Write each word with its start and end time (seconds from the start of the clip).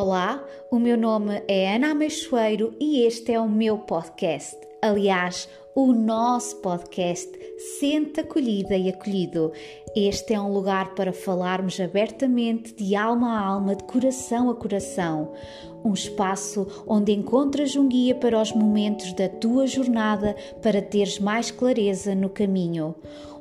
Olá, 0.00 0.44
o 0.70 0.78
meu 0.78 0.96
nome 0.96 1.42
é 1.48 1.74
Ana 1.74 1.90
Ameixoeiro 1.90 2.72
e 2.78 3.02
este 3.02 3.32
é 3.32 3.40
o 3.40 3.48
meu 3.48 3.78
podcast. 3.78 4.56
Aliás, 4.80 5.48
o 5.74 5.92
nosso 5.92 6.54
podcast 6.58 7.28
Sente 7.80 8.20
Acolhida 8.20 8.76
e 8.76 8.90
Acolhido. 8.90 9.50
Este 9.96 10.34
é 10.34 10.40
um 10.40 10.52
lugar 10.52 10.94
para 10.94 11.12
falarmos 11.12 11.80
abertamente 11.80 12.72
de 12.74 12.94
alma 12.94 13.40
a 13.40 13.44
alma, 13.44 13.74
de 13.74 13.82
coração 13.82 14.48
a 14.48 14.54
coração. 14.54 15.32
Um 15.84 15.94
espaço 15.94 16.84
onde 16.86 17.10
encontras 17.10 17.74
um 17.74 17.88
guia 17.88 18.14
para 18.14 18.40
os 18.40 18.52
momentos 18.52 19.12
da 19.14 19.28
tua 19.28 19.66
jornada 19.66 20.36
para 20.62 20.80
teres 20.80 21.18
mais 21.18 21.50
clareza 21.50 22.14
no 22.14 22.30
caminho. 22.30 22.94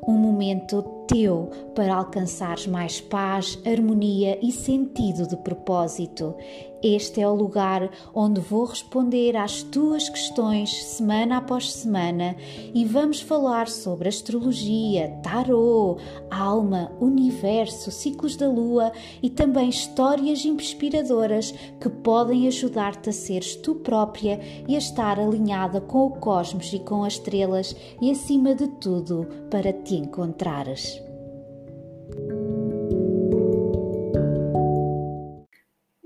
Um 0.07 0.13
momento 0.13 0.96
teu 1.07 1.49
para 1.73 1.95
alcançares 1.95 2.68
mais 2.68 3.00
paz, 3.01 3.57
harmonia 3.65 4.37
e 4.41 4.51
sentido 4.51 5.27
de 5.27 5.37
propósito. 5.37 6.36
Este 6.81 7.21
é 7.21 7.27
o 7.27 7.33
lugar 7.33 7.89
onde 8.13 8.39
vou 8.39 8.65
responder 8.65 9.35
às 9.35 9.63
tuas 9.63 10.09
questões 10.09 10.83
semana 10.83 11.37
após 11.37 11.73
semana 11.73 12.35
e 12.73 12.85
vamos 12.85 13.19
falar 13.19 13.68
sobre 13.68 14.07
astrologia, 14.07 15.09
tarô, 15.23 15.97
alma, 16.29 16.91
universo, 17.01 17.89
ciclos 17.89 18.35
da 18.35 18.47
lua 18.47 18.91
e 19.23 19.29
também 19.29 19.69
histórias 19.69 20.45
inspiradoras 20.45 21.51
que 21.79 21.89
podem 21.89 22.47
ajudar-te 22.47 23.09
a 23.09 23.13
seres 23.13 23.55
tu 23.55 23.75
própria 23.75 24.39
e 24.68 24.75
a 24.75 24.77
estar 24.77 25.19
alinhada 25.19 25.82
com 25.82 26.05
o 26.05 26.11
cosmos 26.11 26.71
e 26.73 26.79
com 26.79 27.04
as 27.04 27.13
estrelas 27.13 27.75
e 27.99 28.11
acima 28.11 28.54
de 28.54 28.68
tudo 28.68 29.27
para 29.49 29.73
te 29.73 29.96
encontrares. 29.96 31.01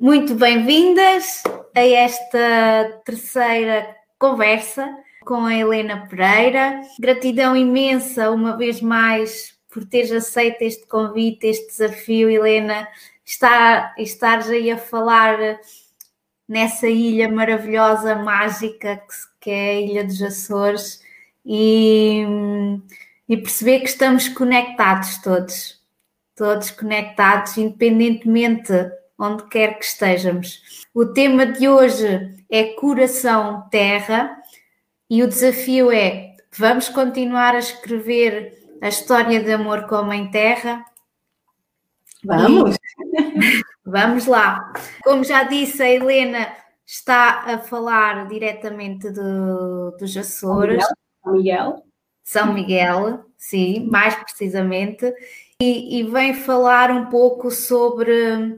Muito 0.01 0.33
bem-vindas 0.33 1.43
a 1.75 1.79
esta 1.79 3.01
terceira 3.05 3.95
conversa 4.17 4.97
com 5.23 5.45
a 5.45 5.53
Helena 5.53 6.07
Pereira. 6.07 6.81
Gratidão 6.99 7.55
imensa, 7.55 8.31
uma 8.31 8.57
vez 8.57 8.81
mais, 8.81 9.55
por 9.69 9.85
teres 9.85 10.11
aceito 10.11 10.63
este 10.63 10.87
convite, 10.87 11.45
este 11.45 11.67
desafio, 11.67 12.31
Helena, 12.31 12.87
estar, 13.23 13.93
estares 13.95 14.49
aí 14.49 14.71
a 14.71 14.77
falar 14.79 15.37
nessa 16.49 16.87
ilha 16.87 17.29
maravilhosa, 17.29 18.15
mágica, 18.15 18.99
que 19.39 19.51
é 19.51 19.69
a 19.69 19.81
Ilha 19.81 20.03
dos 20.03 20.23
Açores, 20.23 21.03
e, 21.45 22.25
e 23.29 23.37
perceber 23.37 23.81
que 23.81 23.89
estamos 23.89 24.27
conectados 24.29 25.21
todos, 25.21 25.79
todos 26.35 26.71
conectados, 26.71 27.55
independentemente 27.55 28.99
onde 29.21 29.43
quer 29.43 29.77
que 29.77 29.85
estejamos. 29.85 30.87
O 30.93 31.05
tema 31.05 31.45
de 31.45 31.69
hoje 31.69 32.35
é 32.49 32.73
Coração 32.73 33.67
Terra 33.69 34.35
e 35.07 35.21
o 35.21 35.27
desafio 35.27 35.91
é: 35.91 36.35
vamos 36.57 36.89
continuar 36.89 37.53
a 37.53 37.59
escrever 37.59 38.57
a 38.81 38.89
história 38.89 39.41
de 39.41 39.51
amor 39.51 39.85
com 39.85 39.95
a 39.95 40.03
Mãe 40.03 40.31
Terra? 40.31 40.83
Vamos! 42.25 42.75
E... 42.75 43.61
vamos 43.85 44.25
lá! 44.25 44.73
Como 45.03 45.23
já 45.23 45.43
disse, 45.43 45.83
a 45.83 45.89
Helena 45.89 46.51
está 46.83 47.43
a 47.45 47.59
falar 47.59 48.27
diretamente 48.27 49.11
do, 49.11 49.91
dos 49.99 50.17
Açores. 50.17 50.83
São 51.23 51.33
Miguel. 51.33 51.85
São 52.23 52.53
Miguel, 52.53 53.25
sim, 53.37 53.87
mais 53.87 54.15
precisamente. 54.15 55.13
E, 55.61 55.99
e 55.99 56.03
vem 56.03 56.33
falar 56.33 56.89
um 56.89 57.05
pouco 57.05 57.51
sobre 57.51 58.57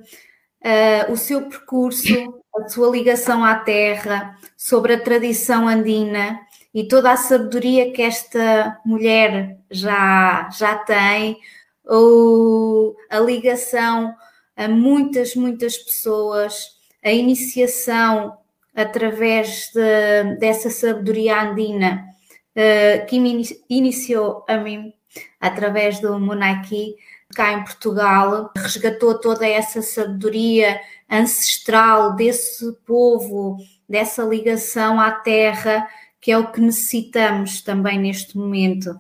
uh, 0.64 1.12
o 1.12 1.18
seu 1.18 1.42
percurso, 1.44 2.42
a 2.56 2.70
sua 2.70 2.90
ligação 2.90 3.44
à 3.44 3.56
terra, 3.56 4.38
sobre 4.58 4.94
a 4.94 5.00
tradição 5.00 5.68
andina 5.68 6.40
e 6.74 6.88
toda 6.88 7.12
a 7.12 7.18
sabedoria 7.18 7.92
que 7.92 8.02
esta 8.02 8.80
mulher 8.86 9.58
já, 9.70 10.50
já 10.50 10.76
tem, 10.76 11.38
ou 11.86 12.96
a 13.10 13.20
ligação 13.20 14.16
a 14.56 14.68
muitas, 14.68 15.36
muitas 15.36 15.78
pessoas, 15.78 16.72
a 17.04 17.12
iniciação 17.12 18.38
através 18.76 19.72
de, 19.74 20.36
dessa 20.40 20.70
sabedoria 20.70 21.42
andina 21.42 22.06
uh, 22.56 23.06
que 23.06 23.20
me 23.20 23.44
iniciou 23.70 24.44
a 24.48 24.58
mim 24.58 24.94
através 25.40 26.00
do 26.00 26.20
Monarchy, 26.20 26.96
cá 27.34 27.54
em 27.54 27.64
Portugal, 27.64 28.52
resgatou 28.56 29.20
toda 29.20 29.48
essa 29.48 29.82
sabedoria 29.82 30.80
ancestral 31.10 32.16
desse 32.16 32.72
povo, 32.86 33.58
dessa 33.88 34.24
ligação 34.24 35.00
à 35.00 35.12
terra, 35.12 35.88
que 36.22 36.32
é 36.32 36.38
o 36.38 36.52
que 36.52 36.62
necessitamos 36.62 37.62
também 37.62 38.00
neste 38.00 38.38
momento. 38.38 38.98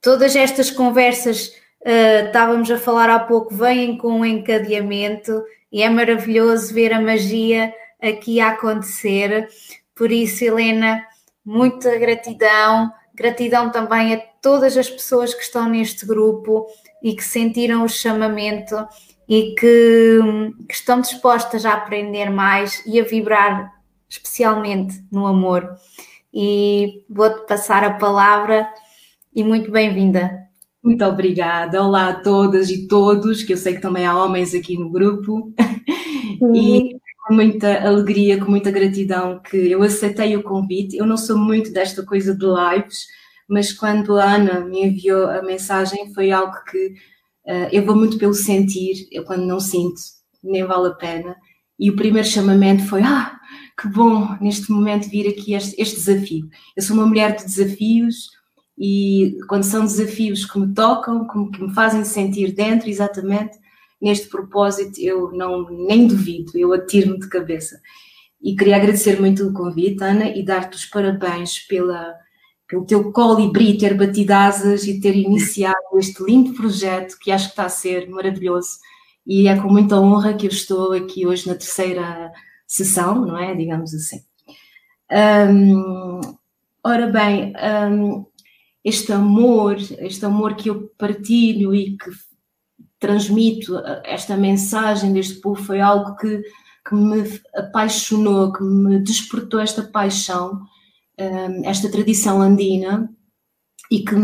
Todas 0.00 0.36
estas 0.36 0.70
conversas, 0.70 1.48
uh, 1.80 2.26
estávamos 2.26 2.70
a 2.70 2.78
falar 2.78 3.08
há 3.08 3.18
pouco, 3.18 3.54
vêm 3.54 3.96
com 3.96 4.20
um 4.20 4.24
encadeamento 4.24 5.42
e 5.72 5.82
é 5.82 5.88
maravilhoso 5.88 6.72
ver 6.74 6.92
a 6.92 7.00
magia 7.00 7.72
aqui 8.00 8.40
a 8.40 8.50
acontecer. 8.50 9.48
Por 9.94 10.12
isso, 10.12 10.44
Helena, 10.44 11.02
muita 11.44 11.96
gratidão, 11.98 12.92
gratidão 13.18 13.70
também 13.70 14.14
a 14.14 14.20
todas 14.40 14.76
as 14.76 14.88
pessoas 14.88 15.34
que 15.34 15.42
estão 15.42 15.68
neste 15.68 16.06
grupo 16.06 16.66
e 17.02 17.14
que 17.14 17.24
sentiram 17.24 17.84
o 17.84 17.88
chamamento 17.88 18.76
e 19.28 19.54
que, 19.58 20.20
que 20.68 20.74
estão 20.74 21.00
dispostas 21.00 21.66
a 21.66 21.74
aprender 21.74 22.30
mais 22.30 22.80
e 22.86 23.00
a 23.00 23.04
vibrar 23.04 23.74
especialmente 24.08 25.02
no 25.10 25.26
amor. 25.26 25.68
E 26.32 27.04
vou-te 27.10 27.46
passar 27.46 27.82
a 27.82 27.94
palavra 27.94 28.68
e 29.34 29.42
muito 29.42 29.70
bem-vinda. 29.70 30.46
Muito 30.82 31.04
obrigada. 31.04 31.82
Olá 31.82 32.08
a 32.08 32.20
todas 32.20 32.70
e 32.70 32.86
todos, 32.86 33.42
que 33.42 33.52
eu 33.52 33.56
sei 33.56 33.74
que 33.74 33.82
também 33.82 34.06
há 34.06 34.16
homens 34.16 34.54
aqui 34.54 34.78
no 34.78 34.90
grupo. 34.90 35.52
Uhum. 36.40 36.54
E 36.54 36.97
com 37.28 37.34
muita 37.34 37.86
alegria, 37.86 38.42
com 38.42 38.50
muita 38.50 38.70
gratidão 38.70 39.38
que 39.38 39.70
eu 39.70 39.82
aceitei 39.82 40.34
o 40.34 40.42
convite. 40.42 40.96
Eu 40.96 41.04
não 41.04 41.18
sou 41.18 41.36
muito 41.36 41.70
desta 41.70 42.02
coisa 42.02 42.34
de 42.34 42.46
lives, 42.46 43.06
mas 43.46 43.70
quando 43.70 44.16
a 44.16 44.36
Ana 44.36 44.60
me 44.60 44.86
enviou 44.86 45.28
a 45.28 45.42
mensagem 45.42 46.12
foi 46.14 46.30
algo 46.30 46.54
que 46.70 46.86
uh, 47.46 47.68
eu 47.70 47.84
vou 47.84 47.94
muito 47.94 48.16
pelo 48.16 48.32
sentir, 48.32 49.06
eu 49.12 49.24
quando 49.24 49.44
não 49.44 49.60
sinto, 49.60 50.00
nem 50.42 50.64
vale 50.64 50.88
a 50.88 50.94
pena. 50.94 51.36
E 51.78 51.90
o 51.90 51.96
primeiro 51.96 52.26
chamamento 52.26 52.86
foi: 52.86 53.02
Ah, 53.02 53.38
que 53.78 53.86
bom 53.88 54.34
neste 54.40 54.72
momento 54.72 55.10
vir 55.10 55.28
aqui 55.28 55.52
este, 55.52 55.78
este 55.78 55.96
desafio. 55.96 56.48
Eu 56.74 56.82
sou 56.82 56.96
uma 56.96 57.06
mulher 57.06 57.36
de 57.36 57.44
desafios 57.44 58.30
e 58.78 59.36
quando 59.46 59.64
são 59.64 59.84
desafios 59.84 60.46
que 60.46 60.58
me 60.58 60.72
tocam, 60.72 61.28
que 61.28 61.62
me 61.62 61.74
fazem 61.74 62.04
sentir 62.04 62.54
dentro 62.54 62.88
exatamente 62.88 63.58
neste 64.00 64.28
propósito, 64.28 65.00
eu 65.00 65.32
não 65.32 65.68
nem 65.70 66.06
duvido, 66.06 66.52
eu 66.56 66.72
atiro-me 66.72 67.18
de 67.18 67.28
cabeça. 67.28 67.80
E 68.40 68.54
queria 68.54 68.76
agradecer 68.76 69.20
muito 69.20 69.46
o 69.46 69.52
convite, 69.52 70.02
Ana, 70.02 70.28
e 70.28 70.44
dar-te 70.44 70.76
os 70.76 70.86
parabéns 70.86 71.58
pela 71.66 72.14
pelo 72.68 72.84
teu 72.84 73.10
colibri 73.10 73.78
ter 73.78 73.96
batido 73.96 74.34
asas 74.34 74.86
e 74.86 75.00
ter 75.00 75.16
iniciado 75.16 75.76
este 75.96 76.22
lindo 76.22 76.52
projeto 76.52 77.16
que 77.18 77.32
acho 77.32 77.46
que 77.46 77.52
está 77.52 77.64
a 77.64 77.70
ser 77.70 78.08
maravilhoso. 78.10 78.78
E 79.26 79.48
é 79.48 79.58
com 79.58 79.68
muita 79.68 79.98
honra 79.98 80.34
que 80.34 80.46
eu 80.46 80.50
estou 80.50 80.92
aqui 80.92 81.26
hoje 81.26 81.48
na 81.48 81.54
terceira 81.54 82.30
sessão, 82.66 83.24
não 83.24 83.38
é? 83.38 83.54
Digamos 83.54 83.94
assim. 83.94 84.22
Ora 86.84 87.06
bem, 87.06 87.54
este 88.84 89.12
amor, 89.12 89.76
este 90.00 90.26
amor 90.26 90.54
que 90.54 90.68
eu 90.68 90.92
partilho 90.98 91.74
e 91.74 91.96
que 91.96 92.10
transmito, 92.98 93.78
esta 94.04 94.36
mensagem 94.36 95.12
deste 95.12 95.40
povo 95.40 95.62
foi 95.62 95.80
algo 95.80 96.16
que, 96.16 96.42
que 96.88 96.94
me 96.94 97.22
apaixonou, 97.54 98.52
que 98.52 98.62
me 98.62 98.98
despertou 99.00 99.60
esta 99.60 99.82
paixão 99.82 100.60
esta 101.64 101.90
tradição 101.90 102.40
andina 102.40 103.10
e 103.90 104.00
que, 104.00 104.14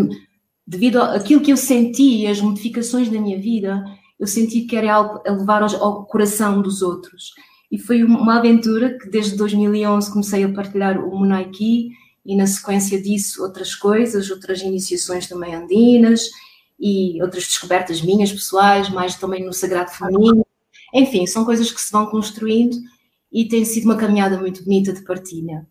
devido 0.67 1.03
àquilo 1.03 1.41
que 1.41 1.53
eu 1.53 1.57
senti, 1.57 2.27
as 2.27 2.41
modificações 2.41 3.09
da 3.11 3.21
minha 3.21 3.39
vida, 3.39 3.85
eu 4.19 4.27
senti 4.27 4.63
que 4.63 4.77
era 4.77 4.95
algo 4.95 5.21
a 5.27 5.33
levar 5.33 5.63
ao 5.63 6.07
coração 6.07 6.63
dos 6.63 6.83
outros. 6.83 7.33
E 7.71 7.79
foi 7.79 8.05
uma 8.05 8.39
aventura 8.39 8.97
que 8.97 9.11
desde 9.11 9.37
2011 9.37 10.13
comecei 10.13 10.45
a 10.45 10.53
partilhar 10.53 11.05
o 11.05 11.19
Munaiki 11.19 11.91
e 12.25 12.37
na 12.37 12.47
sequência 12.47 13.03
disso 13.03 13.43
outras 13.43 13.75
coisas, 13.75 14.31
outras 14.31 14.61
iniciações 14.61 15.27
também 15.27 15.55
andinas 15.55 16.29
e 16.79 17.23
outras 17.23 17.45
descobertas 17.45 18.03
minhas 18.03 18.33
pessoais, 18.33 18.89
mais 18.91 19.15
também 19.15 19.45
no 19.45 19.53
sagrado 19.53 19.91
feminino. 19.91 20.47
Enfim, 20.93 21.27
são 21.27 21.45
coisas 21.45 21.71
que 21.71 21.81
se 21.81 21.93
vão 21.93 22.07
construindo 22.07 22.77
e 23.33 23.47
tem 23.47 23.65
sido 23.65 23.85
uma 23.85 23.97
caminhada 23.97 24.39
muito 24.39 24.63
bonita 24.65 24.93
de 24.93 25.03
partilha. 25.03 25.67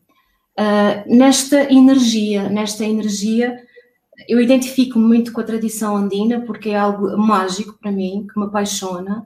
Uh, 0.59 1.15
nesta 1.15 1.71
energia, 1.71 2.49
nesta 2.49 2.85
energia, 2.85 3.57
eu 4.27 4.39
identifico 4.39 4.99
muito 4.99 5.31
com 5.31 5.41
a 5.41 5.45
tradição 5.45 5.95
andina 5.95 6.41
porque 6.41 6.69
é 6.69 6.77
algo 6.77 7.17
mágico 7.17 7.77
para 7.79 7.91
mim, 7.91 8.27
que 8.31 8.39
me 8.39 8.45
apaixona 8.45 9.25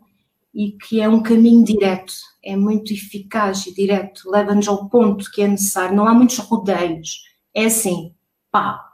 e 0.54 0.72
que 0.72 1.02
é 1.02 1.10
um 1.10 1.22
caminho 1.22 1.64
direto, 1.64 2.14
é 2.44 2.56
muito 2.56 2.94
eficaz 2.94 3.68
e 3.68 3.74
direto, 3.74 4.30
leva-nos 4.30 4.68
ao 4.68 4.90
ponto 4.90 5.30
que 5.32 5.42
é 5.42 5.48
necessário, 5.48 5.96
não 5.96 6.08
há 6.08 6.14
muitos 6.14 6.38
rodeios, 6.38 7.24
é 7.54 7.66
assim, 7.66 8.14
pá. 8.52 8.87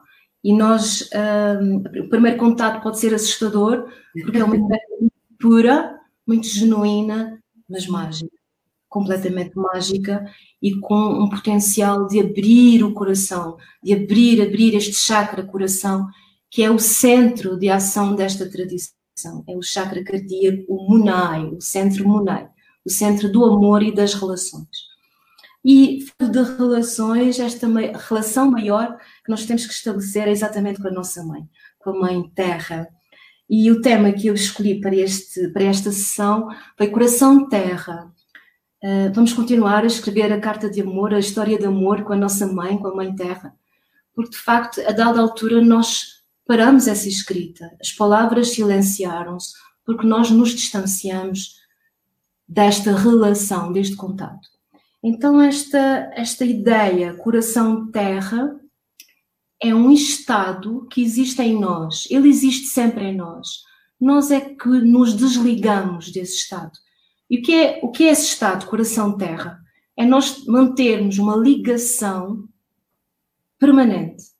E 0.44 0.52
nós, 0.52 1.10
um, 1.62 1.78
o 1.78 2.10
primeiro 2.10 2.38
contato 2.38 2.84
pode 2.84 3.00
ser 3.00 3.14
assustador, 3.14 3.88
porque 4.24 4.38
é 4.38 4.44
uma 4.44 4.56
ideia 4.58 4.82
muito 5.00 5.14
pura, 5.40 6.00
muito 6.28 6.48
genuína, 6.48 7.42
mas 7.70 7.88
mágica, 7.88 8.36
completamente 8.90 9.56
mágica 9.56 10.26
e 10.62 10.76
com 10.80 11.24
um 11.24 11.30
potencial 11.30 12.08
de 12.08 12.20
abrir 12.20 12.84
o 12.84 12.94
coração, 12.94 13.58
de 13.82 13.94
abrir, 13.94 14.42
abrir 14.42 14.76
este 14.76 14.96
chakra 14.96 15.44
coração, 15.44 16.08
que 16.50 16.62
é 16.62 16.70
o 16.70 16.80
centro 16.80 17.58
de 17.58 17.70
ação 17.70 18.16
desta 18.16 18.50
tradição 18.50 18.94
é 19.48 19.56
o 19.56 19.62
chakra 19.62 20.04
cardíaco, 20.04 20.64
o 20.68 20.90
Munai, 20.90 21.46
o 21.46 21.62
centro 21.62 22.08
Munai, 22.08 22.50
o 22.84 22.90
centro 22.90 23.32
do 23.32 23.46
amor 23.46 23.84
e 23.84 23.94
das 23.94 24.14
relações. 24.14 24.68
E 25.64 26.06
de 26.20 26.44
relações, 26.58 27.40
esta 27.40 27.68
relação 28.10 28.52
maior 28.52 28.98
que 29.24 29.32
nós 29.32 29.46
temos 29.46 29.66
que 29.66 29.74
estabelecer 29.74 30.28
é 30.28 30.32
exatamente 30.32 30.82
com 30.82 30.88
a 30.88 30.92
nossa 30.92 31.24
mãe, 31.24 31.48
com 31.80 31.92
a 31.92 32.00
mãe 32.00 32.30
terra. 32.36 32.88
E 33.50 33.72
o 33.72 33.82
tema 33.82 34.12
que 34.12 34.28
eu 34.28 34.34
escolhi 34.34 34.80
para, 34.82 34.96
este, 34.96 35.48
para 35.50 35.64
esta 35.64 35.92
sessão 35.92 36.50
foi 36.78 36.88
Coração 36.88 37.48
Terra. 37.48 38.12
Uh, 38.84 39.14
vamos 39.14 39.34
continuar 39.34 39.84
a 39.84 39.88
escrever 39.88 40.32
a 40.32 40.40
carta 40.40 40.70
de 40.70 40.82
amor, 40.82 41.14
a 41.14 41.20
história 41.20 41.58
de 41.58 41.66
amor 41.66 42.04
com 42.04 42.14
a 42.14 42.18
nossa 42.18 42.46
mãe, 42.48 42.78
com 42.78 42.88
a 42.88 42.96
mãe 42.96 43.16
terra. 43.16 43.54
Porque, 44.14 44.32
de 44.32 44.38
facto, 44.38 44.82
a 44.82 44.92
dada 44.92 45.22
altura, 45.22 45.62
nós 45.62 46.14
Paramos 46.46 46.88
essa 46.88 47.08
escrita, 47.08 47.72
as 47.80 47.92
palavras 47.92 48.50
silenciaram-se 48.50 49.54
porque 49.86 50.06
nós 50.06 50.30
nos 50.30 50.50
distanciamos 50.50 51.62
desta 52.48 52.96
relação, 52.96 53.72
deste 53.72 53.96
contato. 53.96 54.50
Então, 55.02 55.42
esta, 55.42 56.12
esta 56.14 56.46
ideia, 56.46 57.14
coração-terra, 57.14 58.56
é 59.64 59.74
um 59.74 59.92
estado 59.92 60.86
que 60.90 61.02
existe 61.02 61.42
em 61.42 61.60
nós, 61.60 62.08
ele 62.10 62.30
existe 62.30 62.68
sempre 62.68 63.06
em 63.06 63.16
nós. 63.16 63.64
Nós 64.00 64.32
é 64.32 64.42
que 64.42 64.68
nos 64.68 65.14
desligamos 65.14 66.12
desse 66.12 66.36
estado. 66.36 66.72
E 67.30 67.40
o 67.40 67.42
que 67.42 67.54
é, 67.54 67.80
o 67.82 67.90
que 67.90 68.04
é 68.04 68.12
esse 68.12 68.26
estado, 68.26 68.66
coração-terra? 68.66 69.60
É 69.96 70.06
nós 70.06 70.46
mantermos 70.46 71.18
uma 71.18 71.36
ligação 71.36 72.48
permanente 73.58 74.34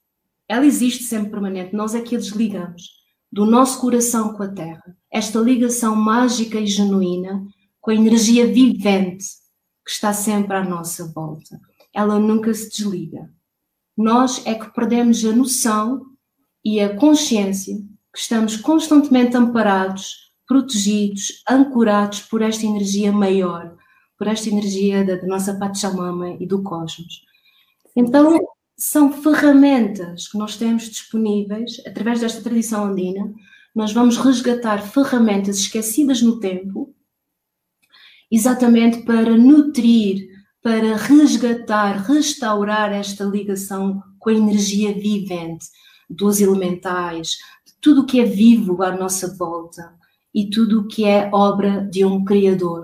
ela 0.48 0.66
existe 0.66 1.04
sempre 1.04 1.32
permanente, 1.32 1.76
nós 1.76 1.96
é 1.96 2.02
que 2.02 2.16
a 2.16 2.20
desligamos 2.20 2.84
do 3.32 3.46
nosso 3.46 3.80
coração 3.80 4.34
com 4.34 4.44
a 4.44 4.48
Terra. 4.48 4.96
Esta 5.12 5.40
ligação 5.40 5.96
mágica 5.96 6.60
e 6.60 6.68
genuína 6.68 7.44
com 7.82 7.92
a 7.92 7.96
energia 7.96 8.46
vivente 8.46 9.26
que 9.84 9.92
está 9.92 10.14
sempre 10.14 10.56
à 10.56 10.64
nossa 10.64 11.12
volta. 11.12 11.60
Ela 11.94 12.20
nunca 12.20 12.54
se 12.54 12.70
desliga. 12.70 13.30
Nós 13.96 14.46
é 14.46 14.56
que 14.56 14.74
perdemos 14.74 15.24
a 15.26 15.32
noção 15.32 16.02
e 16.64 16.80
a 16.80 16.96
consciência 16.96 17.76
que 18.14 18.20
estamos 18.20 18.58
constantemente 18.58 19.36
amparados, 19.36 20.32
protegidos, 20.48 21.44
ancorados 21.50 22.22
por 22.22 22.42
esta 22.42 22.66
energia 22.66 23.12
maior, 23.12 23.76
por 24.18 24.28
esta 24.28 24.50
energia 24.50 25.04
da, 25.04 25.16
da 25.16 25.28
nossa 25.28 25.58
Pachamama 25.58 26.38
e 26.40 26.46
do 26.46 26.62
cosmos. 26.62 27.22
Então, 27.96 28.40
são 28.78 29.14
ferramentas 29.14 30.28
que 30.28 30.38
nós 30.38 30.58
temos 30.58 30.90
disponíveis 30.90 31.82
através 31.86 32.20
desta 32.20 32.42
tradição 32.42 32.86
andina. 32.86 33.34
Nós 33.74 33.92
vamos 33.92 34.18
resgatar 34.18 34.82
ferramentas 34.82 35.58
esquecidas 35.58 36.22
no 36.22 36.40
tempo, 36.40 36.94
exatamente 38.32 39.04
para 39.04 39.38
nutrir, 39.38 40.28
para 40.64 40.96
resgatar, 40.96 42.04
restaurar 42.08 42.94
esta 42.94 43.26
ligação 43.26 44.02
com 44.18 44.30
a 44.30 44.34
energia 44.34 44.94
vivente 44.94 45.66
dos 46.10 46.40
elementais, 46.40 47.38
de 47.66 47.74
tudo 47.82 48.02
o 48.02 48.06
que 48.06 48.22
é 48.22 48.26
vivo 48.26 48.82
à 48.82 48.96
nossa 48.96 49.36
volta 49.36 49.94
e 50.34 50.50
tudo 50.50 50.82
o 50.82 50.88
que 50.88 51.06
é 51.06 51.30
obra 51.34 51.86
de 51.92 52.06
um 52.06 52.24
Criador, 52.24 52.84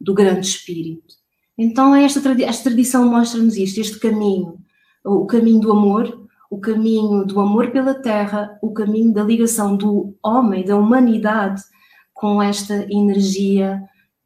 do 0.00 0.14
Grande 0.14 0.46
Espírito. 0.46 1.16
Então, 1.58 1.94
esta, 1.94 2.20
tradição 2.20 3.10
mostra-nos 3.10 3.56
isto, 3.56 3.80
este 3.80 3.98
caminho 3.98 4.64
o 5.06 5.24
caminho 5.26 5.60
do 5.60 5.70
amor, 5.72 6.26
o 6.50 6.58
caminho 6.58 7.24
do 7.24 7.40
amor 7.40 7.70
pela 7.70 7.94
terra, 7.94 8.58
o 8.60 8.72
caminho 8.72 9.12
da 9.12 9.22
ligação 9.22 9.76
do 9.76 10.16
homem, 10.22 10.64
da 10.64 10.76
humanidade 10.76 11.62
com 12.12 12.42
esta 12.42 12.86
energia 12.90 13.82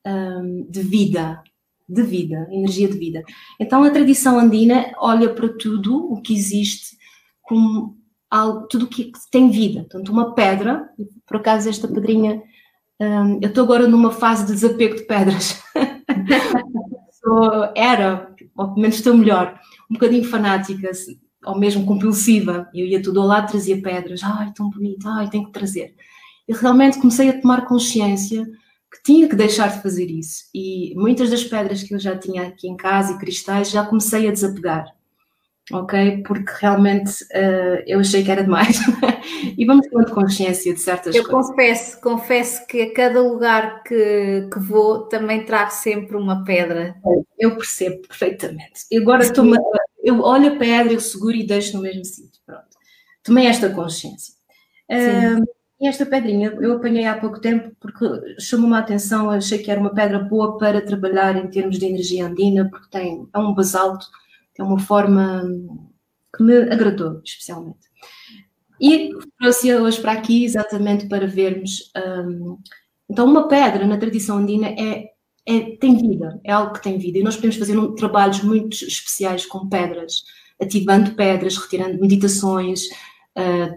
um, 0.07 0.67
de 0.69 0.83
vida, 0.83 1.43
de 1.91 2.03
vida, 2.03 2.47
energia 2.51 2.89
de 2.89 2.97
vida. 2.97 3.25
Então 3.59 3.83
a 3.83 3.91
tradição 3.91 4.39
andina 4.39 4.93
olha 4.99 5.35
para 5.35 5.49
tudo 5.49 6.13
o 6.13 6.23
que 6.23 6.35
existe 6.35 6.97
como 7.43 7.99
algo, 8.31 8.69
tudo 8.69 8.85
o 8.85 8.89
que 8.89 9.11
tem 9.31 9.51
vida. 9.51 9.81
Portanto, 9.81 10.13
uma 10.13 10.35
pedra, 10.35 10.89
por 11.27 11.39
acaso 11.39 11.69
esta 11.69 11.89
pedrinha, 11.89 12.41
um, 13.01 13.41
eu 13.43 13.49
estou 13.49 13.65
agora 13.65 13.89
numa 13.89 14.13
fase 14.13 14.47
de 14.47 14.53
desapego 14.53 14.97
de 14.97 15.03
pedras. 15.03 15.61
era, 17.75 18.33
ou 18.57 18.69
pelo 18.69 18.81
menos 18.81 18.97
estou 18.97 19.15
melhor, 19.15 19.59
um 19.91 19.95
bocadinho 19.95 20.25
fanática, 20.25 20.91
ou 21.45 21.59
mesmo 21.59 21.85
compulsiva. 21.85 22.69
Eu 22.75 22.87
ia 22.87 23.03
tudo 23.03 23.21
ao 23.21 23.27
lado, 23.27 23.51
trazia 23.51 23.81
pedras. 23.81 24.23
Ai, 24.23 24.53
tão 24.55 24.71
bonito, 24.71 25.09
ai, 25.09 25.29
tenho 25.29 25.47
que 25.47 25.53
trazer. 25.53 25.95
E 26.47 26.53
realmente 26.53 26.99
comecei 26.99 27.29
a 27.29 27.41
tomar 27.41 27.67
consciência 27.67 28.47
que 28.91 29.03
tinha 29.05 29.29
que 29.29 29.37
deixar 29.37 29.69
de 29.69 29.83
fazer 29.83 30.07
isso. 30.07 30.45
E 30.55 30.93
muitas 30.97 31.31
das 31.31 31.45
pedras 31.45 31.83
que 31.83 31.95
eu 31.95 31.99
já 31.99 32.19
tinha 32.19 32.49
aqui 32.49 32.69
em 32.69 32.77
casa 32.77 33.13
e 33.13 33.19
cristais 33.19 33.71
já 33.71 33.85
comecei 33.85 34.29
a 34.29 34.33
desapegar. 34.33 34.87
Ok? 35.73 36.25
Porque 36.27 36.53
realmente 36.61 37.23
uh, 37.25 37.83
eu 37.87 38.01
achei 38.01 38.25
que 38.25 38.31
era 38.31 38.43
demais. 38.43 38.79
e 39.57 39.65
vamos 39.65 39.87
tomando 39.87 40.13
consciência 40.13 40.75
de 40.75 40.81
certas 40.81 41.15
eu 41.15 41.23
coisas. 41.23 41.49
Eu 41.49 41.55
confesso, 41.55 42.01
confesso 42.01 42.67
que 42.67 42.83
a 42.83 42.93
cada 42.93 43.23
lugar 43.23 43.85
que, 43.85 44.49
que 44.53 44.59
vou 44.59 45.07
também 45.07 45.45
trago 45.45 45.71
sempre 45.71 46.17
uma 46.17 46.45
pedra. 46.45 46.97
Eu 47.39 47.55
percebo 47.57 48.01
perfeitamente. 48.09 48.87
E 48.91 48.99
agora 48.99 49.23
estou 49.23 49.45
eu 50.03 50.21
olho 50.21 50.55
a 50.55 50.57
pedra, 50.57 50.93
eu 50.93 51.01
seguro 51.01 51.37
e 51.37 51.47
deixo 51.47 51.77
no 51.77 51.83
mesmo 51.83 52.05
sítio. 52.05 52.41
Pronto. 52.45 52.65
Tomei 53.23 53.47
esta 53.47 53.69
consciência. 53.71 54.35
Uh, 54.91 55.45
e 55.81 55.87
esta 55.87 56.05
pedrinha 56.05 56.55
eu 56.61 56.75
apanhei 56.75 57.07
há 57.07 57.19
pouco 57.19 57.41
tempo 57.41 57.75
porque 57.81 58.05
chamou-me 58.39 58.77
a 58.77 58.81
atenção, 58.81 59.31
achei 59.31 59.59
que 59.59 59.71
era 59.71 59.81
uma 59.81 59.95
pedra 59.95 60.19
boa 60.19 60.59
para 60.59 60.85
trabalhar 60.85 61.37
em 61.37 61.49
termos 61.49 61.79
de 61.79 61.87
energia 61.87 62.27
andina, 62.27 62.69
porque 62.69 62.89
tem, 62.91 63.27
é 63.33 63.39
um 63.39 63.55
basalto, 63.55 64.07
tem 64.55 64.65
uma 64.65 64.79
forma 64.79 65.43
que 66.37 66.43
me 66.43 66.55
agradou 66.55 67.21
especialmente. 67.25 67.89
E 68.81 69.11
trouxe-a 69.39 69.81
hoje 69.81 70.01
para 70.01 70.13
aqui 70.13 70.45
exatamente 70.45 71.07
para 71.07 71.27
vermos. 71.27 71.91
Um, 71.97 72.59
então, 73.09 73.27
uma 73.27 73.49
pedra 73.49 73.87
na 73.87 73.99
tradição 73.99 74.39
andina 74.39 74.69
é, 74.69 75.11
é, 75.47 75.77
tem 75.77 75.97
vida, 75.97 76.41
é 76.45 76.53
algo 76.53 76.73
que 76.75 76.83
tem 76.83 76.99
vida. 76.99 77.19
E 77.19 77.23
nós 77.23 77.37
podemos 77.37 77.57
fazer 77.57 77.79
um, 77.79 77.95
trabalhos 77.95 78.43
muito 78.43 78.75
especiais 78.85 79.45
com 79.45 79.69
pedras, 79.69 80.25
ativando 80.61 81.15
pedras, 81.15 81.57
retirando 81.57 82.01
meditações, 82.01 82.89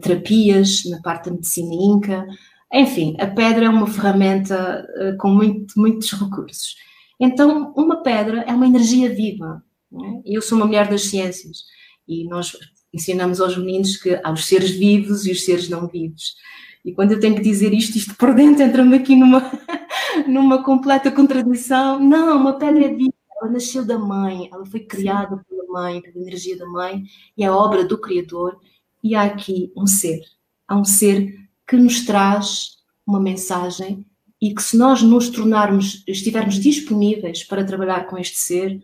terapias 0.02 0.84
na 0.86 1.02
parte 1.02 1.26
da 1.26 1.32
medicina 1.32 1.74
inca. 1.74 2.28
Enfim, 2.74 3.16
a 3.20 3.28
pedra 3.28 3.66
é 3.66 3.70
uma 3.70 3.88
ferramenta 3.88 4.86
uh, 4.98 5.18
com 5.18 5.30
muito, 5.30 5.74
muitos 5.80 6.12
recursos. 6.12 6.76
Então, 7.20 7.72
uma 7.78 8.02
pedra 8.02 8.42
é 8.42 8.54
uma 8.54 8.66
energia 8.66 9.14
viva. 9.14 9.64
É? 9.94 10.22
Eu 10.26 10.42
sou 10.42 10.58
uma 10.58 10.66
mulher 10.66 10.90
das 10.90 11.04
ciências 11.04 11.66
e 12.08 12.28
nós 12.28 12.58
ensinamos 12.94 13.40
aos 13.40 13.58
meninos 13.58 13.98
que 13.98 14.20
há 14.24 14.32
os 14.32 14.46
seres 14.46 14.72
vivos 14.72 15.26
e 15.26 15.32
os 15.32 15.46
seres 15.46 15.70
não 15.70 15.88
vivos. 15.88 16.36
E 16.84 16.92
quando 16.92 17.14
eu 17.14 17.20
tenho 17.20 17.36
que 17.36 17.42
dizer 17.42 17.74
isto, 17.74 17.98
isto 17.98 18.16
por 18.16 18.34
dentro 18.34 18.64
entra-me 18.64 18.98
aqui 18.98 19.16
numa, 19.16 19.52
numa 20.28 20.64
completa 20.64 21.12
contradição. 21.12 22.00
Não, 22.00 22.38
uma 22.38 22.58
pedra 22.58 22.86
é 22.86 22.90
viva, 22.90 23.14
ela 23.42 23.52
nasceu 23.52 23.86
da 23.86 23.98
mãe, 23.98 24.50
ela 24.52 24.66
foi 24.66 24.82
criada 24.82 25.42
pela 25.48 25.66
mãe, 25.68 26.02
pela 26.02 26.18
energia 26.18 26.58
da 26.58 26.66
mãe, 26.66 27.04
e 27.38 27.44
é 27.44 27.50
obra 27.50 27.86
do 27.86 27.98
Criador. 27.98 28.60
E 29.04 29.16
há 29.16 29.24
aqui 29.24 29.72
um 29.76 29.86
ser, 29.86 30.22
há 30.68 30.78
um 30.78 30.86
ser 30.86 31.38
que 31.68 31.76
nos 31.76 32.06
traz 32.06 32.78
uma 33.06 33.20
mensagem 33.20 34.06
e 34.42 34.54
que 34.54 34.62
se 34.62 34.78
nós 34.78 35.02
nos 35.02 35.30
tornarmos, 35.30 36.04
estivermos 36.08 36.56
disponíveis 36.56 37.44
para 37.44 37.66
trabalhar 37.66 38.08
com 38.08 38.18
este 38.18 38.38
ser, 38.38 38.84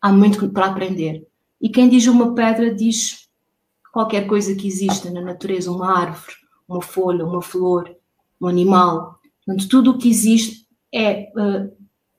há 0.00 0.12
muito 0.12 0.48
para 0.50 0.66
aprender. 0.66 1.26
E 1.60 1.68
quem 1.68 1.88
diz 1.88 2.06
uma 2.06 2.34
pedra 2.34 2.74
diz 2.74 3.28
qualquer 3.92 4.26
coisa 4.26 4.54
que 4.54 4.66
exista 4.66 5.10
na 5.10 5.20
natureza, 5.20 5.70
uma 5.70 5.98
árvore, 5.98 6.34
uma 6.68 6.80
folha, 6.80 7.24
uma 7.24 7.42
flor, 7.42 7.94
um 8.40 8.46
animal. 8.46 9.18
Portanto, 9.44 9.68
tudo 9.68 9.90
o 9.90 9.98
que 9.98 10.08
existe 10.08 10.66
é 10.92 11.30
uh, 11.36 11.70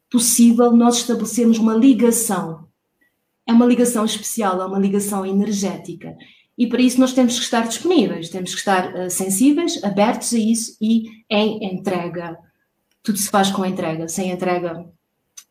possível 0.09 0.71
nós 0.73 0.97
estabelecermos 0.97 1.57
uma 1.57 1.73
ligação. 1.73 2.67
É 3.47 3.53
uma 3.53 3.65
ligação 3.65 4.05
especial, 4.05 4.61
é 4.61 4.65
uma 4.65 4.79
ligação 4.79 5.25
energética. 5.25 6.15
E 6.61 6.67
para 6.67 6.79
isso 6.79 6.99
nós 6.99 7.11
temos 7.11 7.39
que 7.39 7.43
estar 7.43 7.67
disponíveis, 7.67 8.29
temos 8.29 8.51
que 8.51 8.59
estar 8.59 8.93
uh, 8.93 9.09
sensíveis, 9.09 9.83
abertos 9.83 10.31
a 10.31 10.37
isso 10.37 10.77
e 10.79 11.05
em 11.27 11.65
entrega 11.65 12.37
tudo 13.01 13.17
se 13.17 13.31
faz 13.31 13.49
com 13.49 13.65
entrega. 13.65 14.07
Sem 14.07 14.29
entrega 14.29 14.85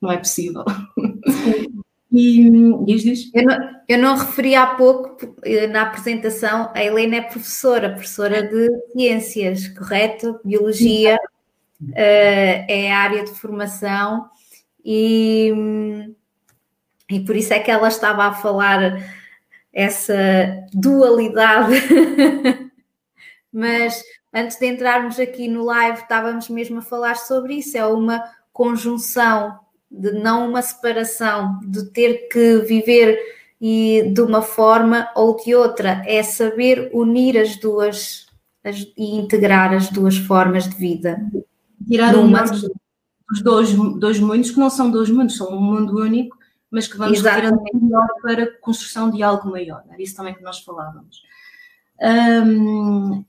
não 0.01 0.09
é 0.09 0.17
possível. 0.17 0.63
E 2.13 2.49
diz, 2.85 3.03
diz. 3.03 3.31
Eu 3.33 3.43
não, 3.45 3.57
eu 3.87 3.97
não 3.97 4.17
referi 4.17 4.53
há 4.53 4.75
pouco 4.75 5.33
eh, 5.45 5.65
na 5.67 5.83
apresentação, 5.83 6.69
a 6.75 6.83
Helena 6.83 7.15
é 7.15 7.21
professora, 7.21 7.89
professora 7.89 8.43
de 8.43 8.69
ciências, 8.91 9.69
correto? 9.69 10.37
Biologia 10.43 11.15
uh, 11.15 11.87
é 11.95 12.91
a 12.91 12.97
área 12.97 13.23
de 13.23 13.31
formação 13.31 14.29
e, 14.83 15.53
e 17.09 17.21
por 17.21 17.33
isso 17.33 17.53
é 17.53 17.59
que 17.59 17.71
ela 17.71 17.87
estava 17.87 18.25
a 18.25 18.33
falar 18.33 19.20
essa 19.73 20.13
dualidade. 20.73 21.75
Mas 23.51 24.03
antes 24.33 24.57
de 24.57 24.65
entrarmos 24.65 25.19
aqui 25.19 25.47
no 25.47 25.63
live, 25.63 25.99
estávamos 25.99 26.49
mesmo 26.49 26.79
a 26.79 26.81
falar 26.81 27.15
sobre 27.15 27.55
isso, 27.55 27.77
é 27.77 27.85
uma 27.85 28.23
conjunção 28.53 29.59
de 29.89 30.11
não 30.11 30.49
uma 30.49 30.61
separação, 30.61 31.59
de 31.63 31.85
ter 31.91 32.29
que 32.29 32.59
viver 32.59 33.19
e 33.59 34.11
de 34.13 34.21
uma 34.21 34.41
forma 34.41 35.09
ou 35.15 35.35
de 35.35 35.53
outra, 35.53 36.01
é 36.05 36.23
saber 36.23 36.89
unir 36.93 37.37
as 37.37 37.57
duas 37.57 38.25
as, 38.63 38.87
e 38.97 39.15
integrar 39.15 39.73
as 39.73 39.89
duas 39.89 40.17
formas 40.17 40.67
de 40.67 40.75
vida. 40.75 41.19
Tirar 41.87 42.15
uma 42.15 42.43
dos 42.43 43.41
dois, 43.41 43.73
dois 43.97 44.19
mundos 44.19 44.51
que 44.51 44.59
não 44.59 44.69
são 44.69 44.91
dois 44.91 45.09
mundos, 45.09 45.37
são 45.37 45.55
um 45.55 45.61
mundo 45.61 45.99
único, 45.99 46.37
mas 46.71 46.87
que 46.87 46.97
vamos 46.97 47.19
tirando 47.19 47.61
melhor 47.73 48.07
para 48.21 48.43
a 48.43 48.57
construção 48.59 49.11
de 49.11 49.21
algo 49.21 49.51
maior. 49.51 49.83
Era 49.89 50.01
isso 50.01 50.15
também 50.15 50.33
que 50.33 50.41
nós 50.41 50.59
falávamos. 50.59 51.21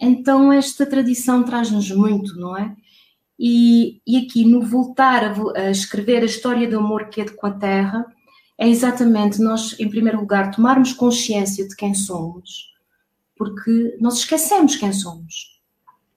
então, 0.01 0.53
esta 0.53 0.87
tradição 0.87 1.43
traz-nos 1.43 1.91
muito, 1.91 2.39
não 2.39 2.57
é? 2.57 2.75
E, 3.39 4.01
e 4.07 4.19
aqui, 4.19 4.45
no 4.45 4.63
voltar 4.63 5.25
a, 5.25 5.61
a, 5.61 5.71
escrever 5.71 6.23
a 6.23 6.27
história 6.27 6.71
do 6.71 6.79
amor 6.79 7.09
que 7.09 7.21
é 7.21 7.25
de 7.25 7.33
com 7.33 7.49
a 7.49 7.51
Terra, 7.51 8.07
é 8.57 8.69
exatamente 8.69 9.41
nós, 9.41 9.79
em 9.81 9.91
primeiro 9.91 10.21
lugar, 10.21 10.53
tomarmos 10.53 10.93
consciência 10.93 11.67
de 11.67 11.75
quem 11.75 11.93
somos, 11.93 12.71
porque 13.37 13.97
nós 14.01 14.19
esquecemos 14.19 14.77
quem 14.77 14.93
somos. 14.93 15.52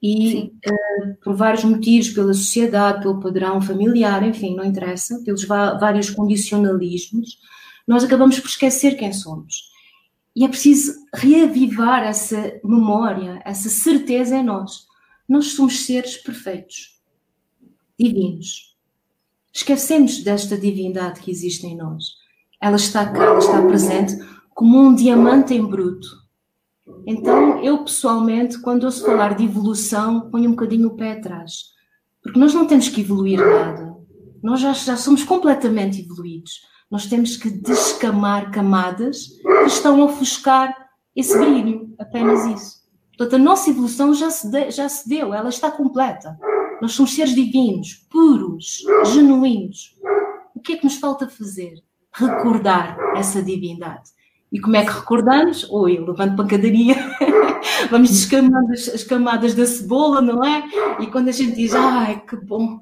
E 0.08 0.52
uh, 0.68 1.16
por 1.24 1.34
vários 1.34 1.64
motivos, 1.64 2.10
pela 2.10 2.32
sociedade, 2.32 3.02
pelo 3.02 3.18
padrão 3.18 3.60
familiar, 3.60 4.22
enfim, 4.22 4.54
não 4.54 4.64
interessa, 4.64 5.20
pelos 5.24 5.44
vários 5.44 6.10
condicionalismos, 6.10 7.40
nós 7.84 8.04
acabamos 8.04 8.38
por 8.38 8.46
esquecer 8.46 8.96
quem 8.96 9.12
somos. 9.12 9.72
E 10.34 10.44
é 10.44 10.48
preciso 10.48 10.92
reavivar 11.12 12.04
essa 12.04 12.60
memória, 12.62 13.42
essa 13.44 13.68
certeza 13.68 14.36
em 14.36 14.44
nós. 14.44 14.86
Nós 15.28 15.48
somos 15.48 15.84
seres 15.84 16.16
perfeitos 16.16 17.00
divinos. 17.98 18.76
Esquecemos 19.52 20.22
desta 20.22 20.56
divindade 20.56 21.18
que 21.20 21.32
existe 21.32 21.66
em 21.66 21.76
nós. 21.76 22.12
Ela 22.60 22.76
está 22.76 23.10
cá, 23.10 23.24
ela 23.24 23.38
está 23.38 23.60
presente 23.62 24.14
como 24.54 24.78
um 24.78 24.94
diamante 24.94 25.52
em 25.52 25.66
bruto. 25.66 26.25
Então, 27.06 27.62
eu 27.62 27.84
pessoalmente, 27.84 28.60
quando 28.60 28.84
ouço 28.84 29.04
falar 29.04 29.34
de 29.34 29.44
evolução, 29.44 30.30
ponho 30.30 30.48
um 30.48 30.52
bocadinho 30.52 30.88
o 30.88 30.96
pé 30.96 31.12
atrás. 31.12 31.74
Porque 32.22 32.38
nós 32.38 32.54
não 32.54 32.66
temos 32.66 32.88
que 32.88 33.00
evoluir 33.00 33.38
nada. 33.38 33.96
Nós 34.42 34.60
já, 34.60 34.72
já 34.72 34.96
somos 34.96 35.24
completamente 35.24 36.00
evoluídos. 36.00 36.62
Nós 36.90 37.06
temos 37.06 37.36
que 37.36 37.50
descamar 37.50 38.50
camadas 38.50 39.28
que 39.42 39.66
estão 39.66 40.00
a 40.00 40.04
ofuscar 40.04 40.74
esse 41.14 41.36
brilho. 41.36 41.94
Apenas 41.98 42.44
isso. 42.46 42.76
Portanto, 43.16 43.40
a 43.40 43.42
nossa 43.42 43.70
evolução 43.70 44.12
já 44.14 44.30
se, 44.30 44.50
de, 44.50 44.70
já 44.70 44.88
se 44.88 45.08
deu, 45.08 45.32
ela 45.32 45.48
está 45.48 45.70
completa. 45.70 46.38
Nós 46.82 46.92
somos 46.92 47.14
seres 47.14 47.34
divinos, 47.34 48.06
puros, 48.10 48.82
genuínos. 49.06 49.96
O 50.54 50.60
que 50.60 50.74
é 50.74 50.76
que 50.76 50.84
nos 50.84 50.96
falta 50.96 51.28
fazer? 51.28 51.82
Recordar 52.12 52.98
essa 53.16 53.42
divindade. 53.42 54.10
E 54.52 54.60
como 54.60 54.76
é 54.76 54.84
que 54.84 54.92
recordamos? 54.92 55.68
Oi, 55.70 55.98
levando 55.98 56.36
pancadaria, 56.36 56.94
vamos 57.90 58.10
descamando 58.10 58.72
as, 58.72 58.88
as, 58.88 59.02
camadas 59.02 59.54
da 59.54 59.66
cebola, 59.66 60.20
não 60.20 60.44
é? 60.44 60.62
E 61.00 61.06
quando 61.08 61.28
a 61.28 61.32
gente 61.32 61.56
diz, 61.56 61.74
ai, 61.74 62.22
que 62.26 62.36
bom, 62.36 62.80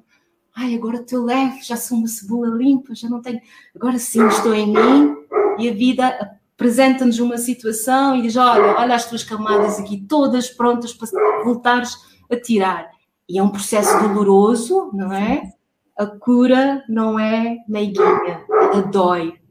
ai, 0.54 0.74
agora 0.74 0.98
estou 0.98 1.24
leve, 1.24 1.62
já 1.62 1.76
sou 1.76 1.98
uma 1.98 2.06
cebola 2.06 2.48
limpa, 2.48 2.94
já 2.94 3.08
não 3.08 3.22
tenho, 3.22 3.40
agora 3.74 3.98
sim 3.98 4.26
estou 4.26 4.54
em 4.54 4.66
mim, 4.66 5.16
e 5.58 5.68
a 5.68 5.72
vida 5.72 6.38
apresenta-nos 6.54 7.18
uma 7.18 7.38
situação 7.38 8.16
e 8.16 8.22
diz, 8.22 8.36
olha, 8.36 8.76
olha 8.78 8.94
as 8.94 9.08
tuas 9.08 9.24
camadas 9.24 9.78
aqui 9.78 10.04
todas 10.06 10.50
prontas 10.50 10.92
para 10.92 11.08
voltares 11.44 11.96
a 12.30 12.36
tirar. 12.36 12.88
E 13.28 13.38
é 13.38 13.42
um 13.42 13.48
processo 13.48 13.98
doloroso, 14.00 14.90
não 14.92 15.12
é? 15.12 15.50
A 15.98 16.06
cura 16.06 16.84
não 16.88 17.18
é 17.18 17.58
meiguinha, 17.66 18.44
ela 18.50 18.82
dói. 18.82 19.43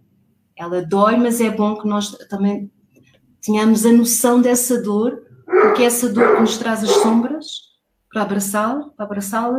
Ela 0.56 0.82
dói, 0.82 1.18
mas 1.18 1.42
é 1.42 1.50
bom 1.50 1.76
que 1.76 1.88
nós 1.88 2.12
também 2.30 2.72
tenhamos 3.42 3.86
a 3.86 3.92
noção 3.92 4.42
dessa 4.42 4.82
dor, 4.82 5.24
porque 5.46 5.84
é 5.84 5.86
essa 5.86 6.10
dor 6.10 6.36
que 6.36 6.42
nos 6.42 6.58
traz 6.58 6.84
as 6.84 6.92
sombras 6.92 7.74
para 8.12 8.22
abraçá-las 8.22 8.92
abraçá 8.98 9.52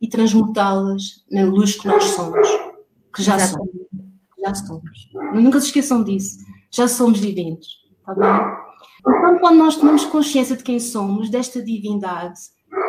e 0.00 0.08
transmutá-las 0.08 1.24
na 1.30 1.44
luz 1.44 1.76
que 1.76 1.86
nós 1.86 2.04
somos, 2.04 2.48
que 3.14 3.22
já 3.22 3.38
somos. 3.38 3.68
Já 4.42 4.54
somos. 4.54 5.10
Nunca 5.34 5.60
se 5.60 5.66
esqueçam 5.66 6.02
disso. 6.02 6.38
Já 6.70 6.86
somos 6.86 7.20
divinos, 7.20 7.66
tá 8.04 8.14
bem? 8.14 8.30
Então, 9.00 9.38
quando 9.38 9.58
nós 9.58 9.76
tomamos 9.76 10.04
consciência 10.04 10.56
de 10.56 10.62
quem 10.62 10.78
somos, 10.78 11.30
desta 11.30 11.62
divindade, 11.62 12.38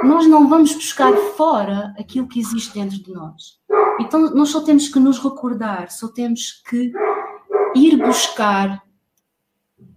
nós 0.03 0.27
não 0.27 0.47
vamos 0.47 0.73
buscar 0.73 1.13
fora 1.35 1.93
aquilo 1.97 2.27
que 2.27 2.39
existe 2.39 2.73
dentro 2.73 3.01
de 3.01 3.11
nós. 3.11 3.59
Então, 3.99 4.33
nós 4.33 4.49
só 4.49 4.61
temos 4.61 4.87
que 4.87 4.99
nos 4.99 5.19
recordar, 5.19 5.91
só 5.91 6.07
temos 6.07 6.61
que 6.69 6.91
ir 7.75 7.97
buscar 7.97 8.83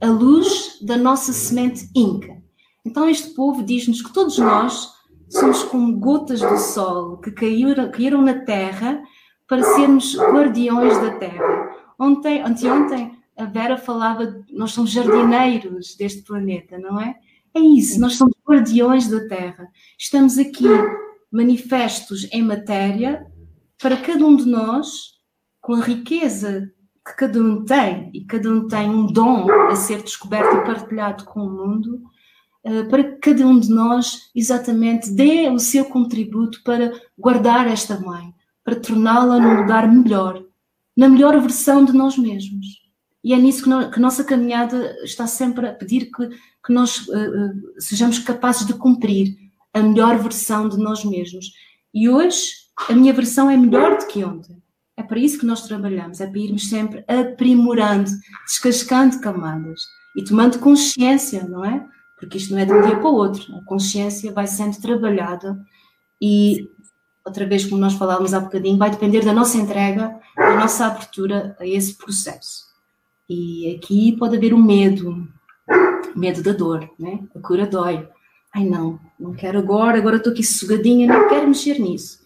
a 0.00 0.06
luz 0.06 0.78
da 0.82 0.96
nossa 0.96 1.32
semente 1.32 1.88
inca. 1.94 2.42
Então, 2.84 3.08
este 3.08 3.30
povo 3.34 3.62
diz-nos 3.62 4.02
que 4.02 4.12
todos 4.12 4.38
nós 4.38 4.92
somos 5.28 5.62
como 5.62 5.98
gotas 5.98 6.40
do 6.40 6.58
sol 6.58 7.16
que 7.18 7.30
caíram, 7.30 7.90
caíram 7.90 8.20
na 8.20 8.40
terra 8.40 9.02
para 9.46 9.62
sermos 9.62 10.16
guardiões 10.16 10.98
da 10.98 11.12
terra. 11.18 11.70
Ontem, 11.98 12.42
anteontem, 12.42 13.16
a 13.36 13.44
Vera 13.44 13.78
falava, 13.78 14.44
nós 14.50 14.72
somos 14.72 14.90
jardineiros 14.90 15.94
deste 15.96 16.22
planeta, 16.22 16.78
não 16.78 17.00
é? 17.00 17.16
É 17.54 17.60
isso, 17.60 18.00
nós 18.00 18.16
somos 18.16 18.34
guardiões 18.48 19.08
da 19.08 19.26
Terra. 19.28 19.68
Estamos 19.98 20.38
aqui 20.38 20.64
manifestos 21.30 22.26
em 22.32 22.42
matéria 22.42 23.26
para 23.78 23.96
cada 23.96 24.24
um 24.24 24.36
de 24.36 24.46
nós, 24.46 25.18
com 25.60 25.74
a 25.74 25.80
riqueza 25.80 26.72
que 27.04 27.16
cada 27.16 27.40
um 27.40 27.64
tem, 27.64 28.10
e 28.14 28.24
cada 28.24 28.48
um 28.48 28.68
tem 28.68 28.88
um 28.88 29.06
dom 29.06 29.50
a 29.50 29.74
ser 29.74 30.02
descoberto 30.02 30.56
e 30.56 30.64
partilhado 30.64 31.24
com 31.24 31.40
o 31.40 31.50
mundo, 31.50 32.02
eh, 32.64 32.84
para 32.84 33.02
que 33.02 33.32
cada 33.32 33.46
um 33.46 33.58
de 33.58 33.68
nós 33.70 34.30
exatamente 34.34 35.10
dê 35.10 35.48
o 35.48 35.58
seu 35.58 35.84
contributo 35.84 36.62
para 36.62 36.92
guardar 37.18 37.66
esta 37.66 37.98
mãe, 37.98 38.32
para 38.64 38.76
torná-la 38.76 39.40
num 39.40 39.60
lugar 39.60 39.90
melhor, 39.90 40.42
na 40.96 41.08
melhor 41.08 41.40
versão 41.40 41.84
de 41.84 41.92
nós 41.92 42.16
mesmos. 42.16 42.82
E 43.24 43.32
é 43.32 43.36
nisso 43.36 43.64
que, 43.64 43.68
nós, 43.68 43.92
que 43.92 44.00
nossa 44.00 44.24
caminhada 44.24 44.96
está 45.04 45.26
sempre 45.26 45.68
a 45.68 45.72
pedir 45.72 46.10
que, 46.10 46.28
que 46.64 46.72
nós 46.72 47.06
uh, 47.08 47.80
sejamos 47.80 48.18
capazes 48.18 48.66
de 48.66 48.74
cumprir 48.74 49.36
a 49.72 49.80
melhor 49.80 50.18
versão 50.18 50.68
de 50.68 50.76
nós 50.76 51.04
mesmos. 51.04 51.52
E 51.94 52.08
hoje 52.08 52.52
a 52.88 52.92
minha 52.92 53.12
versão 53.12 53.50
é 53.50 53.56
melhor 53.56 53.98
do 53.98 54.06
que 54.06 54.24
ontem. 54.24 54.61
É 54.96 55.02
para 55.02 55.18
isso 55.18 55.38
que 55.38 55.46
nós 55.46 55.62
trabalhamos, 55.62 56.20
é 56.20 56.26
para 56.26 56.38
irmos 56.38 56.68
sempre 56.68 57.04
aprimorando, 57.08 58.10
descascando 58.44 59.20
camadas 59.20 59.86
e 60.14 60.22
tomando 60.22 60.58
consciência, 60.58 61.44
não 61.44 61.64
é? 61.64 61.86
Porque 62.18 62.38
isto 62.38 62.52
não 62.52 62.60
é 62.60 62.64
de 62.64 62.72
um 62.72 62.82
dia 62.82 62.96
para 62.96 63.08
o 63.08 63.14
outro. 63.14 63.56
A 63.56 63.64
consciência 63.64 64.30
vai 64.32 64.46
sendo 64.46 64.80
trabalhada 64.80 65.58
e, 66.20 66.70
outra 67.24 67.46
vez, 67.46 67.64
como 67.64 67.80
nós 67.80 67.94
falávamos 67.94 68.32
há 68.32 68.40
bocadinho, 68.40 68.78
vai 68.78 68.90
depender 68.90 69.24
da 69.24 69.32
nossa 69.32 69.56
entrega, 69.56 70.20
da 70.36 70.54
nossa 70.54 70.86
abertura 70.86 71.56
a 71.58 71.66
esse 71.66 71.94
processo. 71.94 72.70
E 73.28 73.74
aqui 73.74 74.16
pode 74.18 74.36
haver 74.36 74.52
o 74.52 74.56
um 74.56 74.62
medo, 74.62 75.26
medo 76.14 76.42
da 76.42 76.52
dor, 76.52 76.88
né? 76.98 77.20
A 77.34 77.40
cura 77.40 77.66
dói. 77.66 78.08
Ai 78.54 78.66
não, 78.66 79.00
não 79.18 79.32
quero 79.32 79.58
agora, 79.58 79.96
agora 79.96 80.18
estou 80.18 80.32
aqui 80.32 80.44
sugadinha, 80.44 81.08
não 81.08 81.28
quero 81.28 81.48
mexer 81.48 81.78
nisso. 81.80 82.21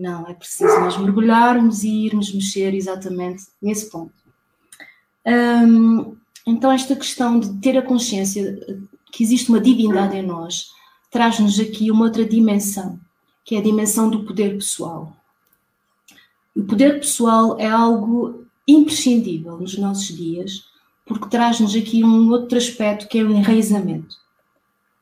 Não, 0.00 0.26
é 0.28 0.34
preciso 0.34 0.78
nós 0.80 0.96
mergulharmos 0.96 1.82
e 1.82 2.06
irmos 2.06 2.32
mexer 2.32 2.74
exatamente 2.74 3.44
nesse 3.60 3.90
ponto. 3.90 4.12
Então, 6.46 6.70
esta 6.72 6.94
questão 6.94 7.38
de 7.40 7.52
ter 7.60 7.76
a 7.76 7.82
consciência 7.82 8.58
que 9.12 9.22
existe 9.22 9.50
uma 9.50 9.60
divindade 9.60 10.16
em 10.16 10.22
nós 10.22 10.70
traz-nos 11.10 11.58
aqui 11.58 11.90
uma 11.90 12.04
outra 12.04 12.24
dimensão, 12.24 12.98
que 13.44 13.56
é 13.56 13.58
a 13.58 13.62
dimensão 13.62 14.08
do 14.08 14.24
poder 14.24 14.54
pessoal. 14.54 15.16
O 16.54 16.62
poder 16.62 17.00
pessoal 17.00 17.58
é 17.58 17.66
algo 17.66 18.46
imprescindível 18.66 19.58
nos 19.58 19.76
nossos 19.78 20.14
dias, 20.14 20.64
porque 21.06 21.28
traz-nos 21.28 21.74
aqui 21.74 22.04
um 22.04 22.30
outro 22.30 22.58
aspecto 22.58 23.08
que 23.08 23.18
é 23.18 23.22
o 23.22 23.30
enraizamento. 23.30 24.16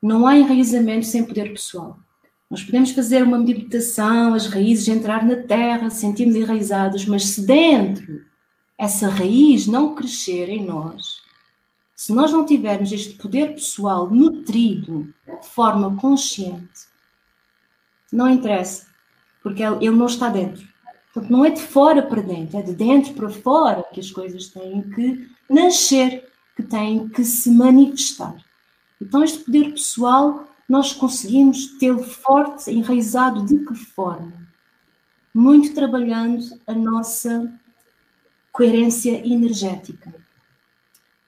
Não 0.01 0.27
há 0.27 0.37
enraizamento 0.39 1.07
sem 1.07 1.25
poder 1.25 1.51
pessoal. 1.51 1.99
Nós 2.51 2.63
podemos 2.63 2.93
fazer 2.93 3.23
uma 3.23 3.39
meditação, 3.39 4.35
as 4.35 4.47
raízes 4.47 4.87
entrar 4.89 5.25
na 5.25 5.37
terra, 5.37 5.91
sentirmos 5.91 6.37
enraizados, 6.37 7.05
mas 7.05 7.25
se 7.25 7.45
dentro 7.45 8.25
essa 8.79 9.09
raiz 9.09 9.67
não 9.67 9.95
crescer 9.95 10.49
em 10.49 10.65
nós, 10.65 11.21
se 11.95 12.13
nós 12.13 12.31
não 12.31 12.45
tivermos 12.45 12.93
este 12.93 13.15
poder 13.15 13.55
pessoal 13.55 14.09
nutrido 14.11 15.13
de 15.27 15.47
forma 15.49 15.97
consciente, 15.97 16.87
não 18.13 18.29
interessa, 18.29 18.87
porque 19.43 19.63
ele 19.63 19.91
não 19.91 20.07
está 20.07 20.29
dentro. 20.29 20.67
Portanto, 21.13 21.33
não 21.33 21.45
é 21.45 21.51
de 21.51 21.63
fora 21.63 22.03
para 22.03 22.21
dentro, 22.21 22.59
é 22.59 22.63
de 22.63 22.75
dentro 22.75 23.15
para 23.15 23.31
fora 23.31 23.83
que 23.93 23.99
as 23.99 24.11
coisas 24.11 24.49
têm 24.49 24.83
que 24.91 25.29
nascer, 25.49 26.31
que 26.55 26.63
têm 26.63 27.09
que 27.09 27.25
se 27.25 27.51
manifestar. 27.51 28.37
Então, 29.01 29.25
este 29.25 29.39
poder 29.45 29.73
pessoal 29.73 30.47
nós 30.69 30.93
conseguimos 30.93 31.79
tê-lo 31.79 32.03
forte, 32.03 32.71
enraizado 32.71 33.45
de 33.45 33.59
que 33.65 33.75
forma? 33.75 34.33
Muito 35.33 35.75
trabalhando 35.75 36.45
a 36.67 36.75
nossa 36.75 37.53
coerência 38.53 39.25
energética. 39.27 40.15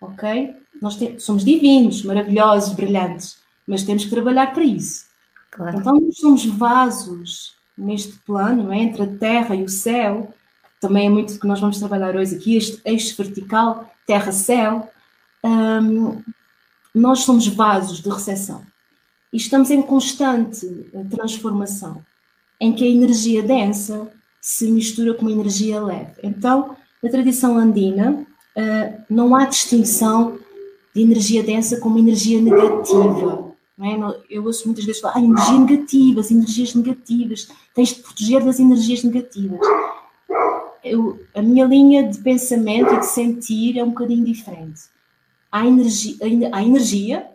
Ok? 0.01 0.57
Nós 0.81 0.99
somos 1.19 1.45
divinos, 1.45 2.03
maravilhosos, 2.03 2.75
brilhantes, 2.75 3.39
mas 3.67 3.83
temos 3.83 4.05
que 4.05 4.11
trabalhar 4.11 4.53
para 4.53 4.65
isso. 4.65 5.07
Claro. 5.51 5.79
Então, 5.79 6.01
nós 6.01 6.17
somos 6.19 6.45
vasos 6.45 7.57
neste 7.77 8.19
plano, 8.21 8.73
é? 8.73 8.79
entre 8.79 9.03
a 9.03 9.19
terra 9.19 9.55
e 9.55 9.63
o 9.63 9.69
céu, 9.69 10.35
também 10.81 11.07
é 11.07 11.11
muito 11.11 11.39
que 11.39 11.47
nós 11.47 11.61
vamos 11.61 11.79
trabalhar 11.79 12.15
hoje 12.17 12.37
aqui, 12.37 12.57
este 12.57 12.81
eixo 12.85 13.17
vertical, 13.21 13.93
terra-céu. 14.07 14.89
Um, 15.45 16.23
nós 16.95 17.21
somos 17.21 17.47
vasos 17.49 18.01
de 18.01 18.09
recepção 18.09 18.65
estamos 19.33 19.71
em 19.71 19.83
constante 19.83 20.67
eh, 20.95 21.05
transformação, 21.11 22.03
em 22.61 22.73
que 22.73 22.85
a 22.85 22.89
energia 22.89 23.43
densa 23.43 24.11
se 24.41 24.71
mistura 24.71 25.15
com 25.15 25.27
a 25.27 25.31
energia 25.33 25.81
leve. 25.83 26.13
Então, 26.23 26.77
na 27.03 27.11
tradição 27.11 27.57
andina, 27.57 28.13
uh, 28.57 29.03
não 29.09 29.35
há 29.35 29.45
distinção 29.45 30.39
de 30.95 31.03
energia 31.03 31.43
densa 31.43 31.79
como 31.81 31.99
energia 31.99 32.41
negativa. 32.41 33.53
É? 33.81 34.35
Eu 34.35 34.45
ouço 34.45 34.67
muitas 34.67 34.85
vezes 34.85 35.01
falar, 35.01 35.17
ah, 35.17 35.21
energia 35.21 35.59
negativa, 35.59 36.21
as 36.21 36.31
energias 36.31 36.75
negativas, 36.75 37.49
tens 37.75 37.91
de 37.91 38.03
proteger 38.03 38.45
das 38.45 38.59
energias 38.59 39.05
negativas. 39.05 39.61
Eu, 40.83 41.21
a 41.35 41.43
minha 41.43 41.65
linha 41.65 42.09
de 42.09 42.19
pensamento 42.19 42.95
e 42.95 43.01
de 43.01 43.07
sentir 43.07 43.79
é 43.79 43.85
um 43.85 43.91
bocadinho 43.91 44.25
diferente. 44.25 44.81
Há 45.53 45.61
há 45.61 46.63
energia 46.63 47.27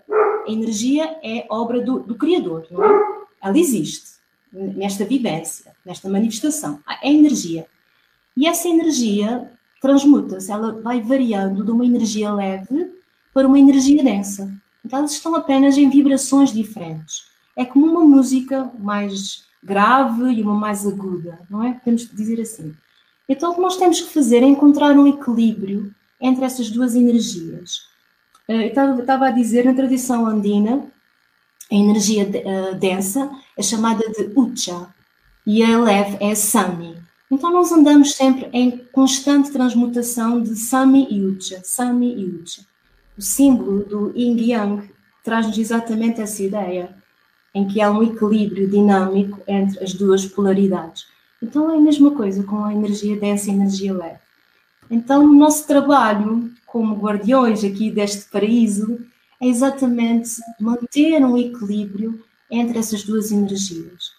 a 0.47 0.51
energia 0.51 1.17
é 1.23 1.45
obra 1.49 1.81
do, 1.81 1.99
do 1.99 2.15
Criador, 2.15 2.67
não 2.69 2.83
é? 2.83 3.13
Ela 3.41 3.57
existe 3.57 4.13
nesta 4.51 5.03
vivência, 5.03 5.71
nesta 5.85 6.09
manifestação. 6.09 6.79
É 7.01 7.11
energia. 7.11 7.65
E 8.37 8.47
essa 8.47 8.67
energia 8.67 9.51
transmuta-se, 9.81 10.51
ela 10.51 10.81
vai 10.81 11.01
variando 11.01 11.63
de 11.63 11.71
uma 11.71 11.85
energia 11.85 12.33
leve 12.33 12.93
para 13.33 13.47
uma 13.47 13.59
energia 13.59 14.03
densa. 14.03 14.51
Então, 14.85 14.99
elas 14.99 15.11
estão 15.11 15.35
apenas 15.35 15.77
em 15.77 15.89
vibrações 15.89 16.51
diferentes. 16.51 17.25
É 17.55 17.65
como 17.65 17.85
uma 17.85 18.01
música 18.01 18.71
mais 18.79 19.45
grave 19.63 20.31
e 20.33 20.41
uma 20.41 20.55
mais 20.55 20.85
aguda, 20.85 21.39
não 21.49 21.63
é? 21.63 21.73
Podemos 21.73 22.09
dizer 22.11 22.41
assim. 22.41 22.73
Então, 23.27 23.51
o 23.51 23.55
que 23.55 23.61
nós 23.61 23.77
temos 23.77 24.01
que 24.01 24.13
fazer 24.13 24.43
é 24.43 24.45
encontrar 24.45 24.97
um 24.97 25.07
equilíbrio 25.07 25.93
entre 26.19 26.45
essas 26.45 26.69
duas 26.69 26.95
energias. 26.95 27.87
Eh, 28.47 28.67
estava 28.67 29.27
a 29.27 29.31
dizer, 29.31 29.65
na 29.65 29.73
tradição 29.73 30.25
andina, 30.25 30.85
a 31.71 31.75
energia 31.75 32.25
uh, 32.25 32.75
densa 32.75 33.31
é 33.57 33.63
chamada 33.63 34.03
de 34.09 34.31
Ucha 34.35 34.87
e 35.47 35.63
a 35.63 35.79
leve 35.79 36.17
é 36.19 36.35
Sami. 36.35 36.97
Então 37.31 37.51
nós 37.51 37.71
andamos 37.71 38.13
sempre 38.13 38.49
em 38.53 38.77
constante 38.91 39.51
transmutação 39.51 40.41
de 40.41 40.55
Sami 40.55 41.07
e 41.09 41.25
Ucha, 41.25 41.61
Sami 41.63 42.13
e 42.15 42.25
Ucha. 42.25 42.61
O 43.17 43.21
símbolo 43.21 43.83
do 43.85 44.13
Yin 44.15 44.37
Yang 44.39 44.91
traz-nos 45.23 45.57
exatamente 45.57 46.21
essa 46.21 46.43
ideia, 46.43 46.95
em 47.55 47.67
que 47.67 47.81
há 47.81 47.89
um 47.89 48.03
equilíbrio 48.03 48.69
dinâmico 48.69 49.41
entre 49.47 49.83
as 49.83 49.93
duas 49.93 50.25
polaridades. 50.25 51.05
Então 51.41 51.71
é 51.71 51.77
a 51.77 51.81
mesma 51.81 52.11
coisa 52.11 52.43
com 52.43 52.63
a 52.63 52.73
energia 52.73 53.19
densa 53.19 53.47
e 53.47 53.51
a 53.51 53.55
energia 53.55 53.93
leve. 53.93 54.19
Então 54.91 55.23
o 55.23 55.33
nosso 55.33 55.65
trabalho 55.65 56.52
como 56.73 56.95
guardiões 56.95 57.63
aqui 57.63 57.91
deste 57.91 58.31
paraíso, 58.31 58.99
é 59.39 59.45
exatamente 59.45 60.41
manter 60.59 61.23
um 61.23 61.37
equilíbrio 61.37 62.25
entre 62.49 62.79
essas 62.79 63.03
duas 63.03 63.31
energias. 63.31 64.11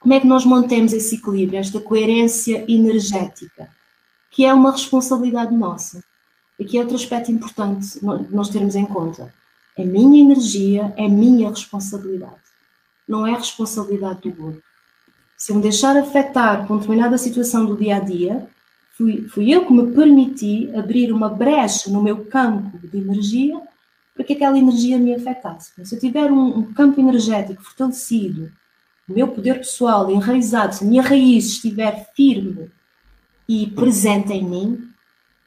Como 0.00 0.14
é 0.14 0.18
que 0.18 0.26
nós 0.26 0.46
mantemos 0.46 0.94
esse 0.94 1.16
equilíbrio, 1.16 1.60
esta 1.60 1.78
coerência 1.78 2.64
energética, 2.66 3.68
que 4.30 4.46
é 4.46 4.54
uma 4.54 4.72
responsabilidade 4.72 5.54
nossa. 5.54 6.02
Aqui 6.58 6.78
é 6.78 6.80
outro 6.80 6.96
aspecto 6.96 7.30
importante 7.30 7.98
nós 8.02 8.48
termos 8.48 8.74
em 8.74 8.86
conta. 8.86 9.34
A 9.78 9.84
minha 9.84 10.22
energia 10.22 10.94
é 10.96 11.06
minha 11.06 11.50
responsabilidade, 11.50 12.40
não 13.06 13.26
é 13.26 13.32
responsabilidade 13.32 14.30
do 14.30 14.46
outro. 14.46 14.62
Se 15.36 15.52
eu 15.52 15.56
me 15.56 15.62
deixar 15.62 15.94
afetar 15.98 16.66
com 16.66 16.78
determinada 16.78 17.18
situação 17.18 17.66
do 17.66 17.76
dia 17.76 17.96
a 17.96 18.00
dia, 18.00 18.48
Fui, 19.00 19.26
fui 19.28 19.50
eu 19.50 19.64
que 19.64 19.72
me 19.72 19.94
permiti 19.94 20.70
abrir 20.76 21.10
uma 21.10 21.30
brecha 21.30 21.90
no 21.90 22.02
meu 22.02 22.26
campo 22.26 22.78
de 22.86 22.98
energia 22.98 23.58
para 24.14 24.22
que 24.22 24.34
aquela 24.34 24.58
energia 24.58 24.98
me 24.98 25.14
afetasse. 25.14 25.72
Se 25.86 25.94
eu 25.94 25.98
tiver 25.98 26.30
um, 26.30 26.58
um 26.58 26.74
campo 26.74 27.00
energético 27.00 27.62
fortalecido, 27.62 28.52
o 29.08 29.14
meu 29.14 29.28
poder 29.28 29.56
pessoal 29.56 30.10
enraizado, 30.10 30.74
se 30.74 30.84
a 30.84 30.86
minha 30.86 31.00
raiz 31.00 31.46
estiver 31.46 32.10
firme 32.14 32.70
e 33.48 33.68
presente 33.68 34.34
em 34.34 34.44
mim, 34.44 34.90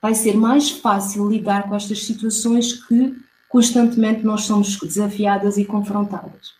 vai 0.01 0.15
ser 0.15 0.35
mais 0.35 0.71
fácil 0.71 1.29
lidar 1.29 1.69
com 1.69 1.75
estas 1.75 2.03
situações 2.03 2.73
que 2.73 3.15
constantemente 3.47 4.23
nós 4.23 4.45
somos 4.45 4.79
desafiadas 4.79 5.59
e 5.59 5.63
confrontadas. 5.63 6.55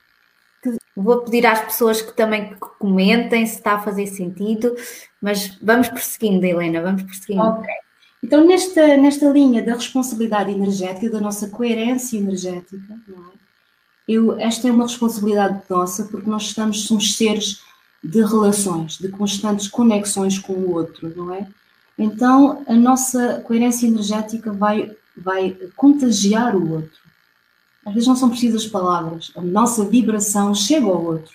Vou 0.95 1.21
pedir 1.21 1.45
às 1.45 1.60
pessoas 1.62 2.01
que 2.01 2.15
também 2.15 2.56
comentem 2.79 3.45
se 3.45 3.56
está 3.56 3.73
a 3.73 3.79
fazer 3.79 4.08
sentido, 4.08 4.75
mas 5.21 5.58
vamos 5.62 5.89
prosseguindo, 5.89 6.45
Helena, 6.45 6.82
vamos 6.82 7.03
prosseguindo. 7.03 7.41
Ok. 7.41 7.67
Então, 8.23 8.47
nesta, 8.47 8.95
nesta 8.95 9.29
linha 9.29 9.62
da 9.62 9.73
responsabilidade 9.73 10.51
energética, 10.51 11.10
da 11.10 11.19
nossa 11.19 11.49
coerência 11.49 12.17
energética, 12.17 12.93
é? 13.10 13.13
eu, 14.08 14.39
esta 14.39 14.67
é 14.67 14.71
uma 14.71 14.86
responsabilidade 14.86 15.62
nossa 15.69 16.06
porque 16.06 16.29
nós 16.29 16.43
estamos, 16.43 16.86
somos 16.86 17.17
seres 17.17 17.62
de 18.01 18.21
relações, 18.21 18.97
de 18.97 19.10
constantes 19.10 19.67
conexões 19.67 20.39
com 20.39 20.53
o 20.53 20.71
outro, 20.73 21.12
não 21.15 21.34
é? 21.34 21.47
Então, 21.97 22.63
a 22.67 22.73
nossa 22.73 23.41
coerência 23.45 23.88
energética 23.88 24.51
vai, 24.53 24.91
vai 25.15 25.56
contagiar 25.75 26.56
o 26.56 26.71
outro. 26.71 27.02
Às 27.86 27.93
vezes 27.93 28.08
não 28.08 28.15
são 28.15 28.30
precisas 28.30 28.65
palavras, 28.65 29.32
a 29.36 29.41
nossa 29.41 29.84
vibração 29.84 30.56
chega 30.56 30.86
ao 30.86 31.04
outro. 31.04 31.34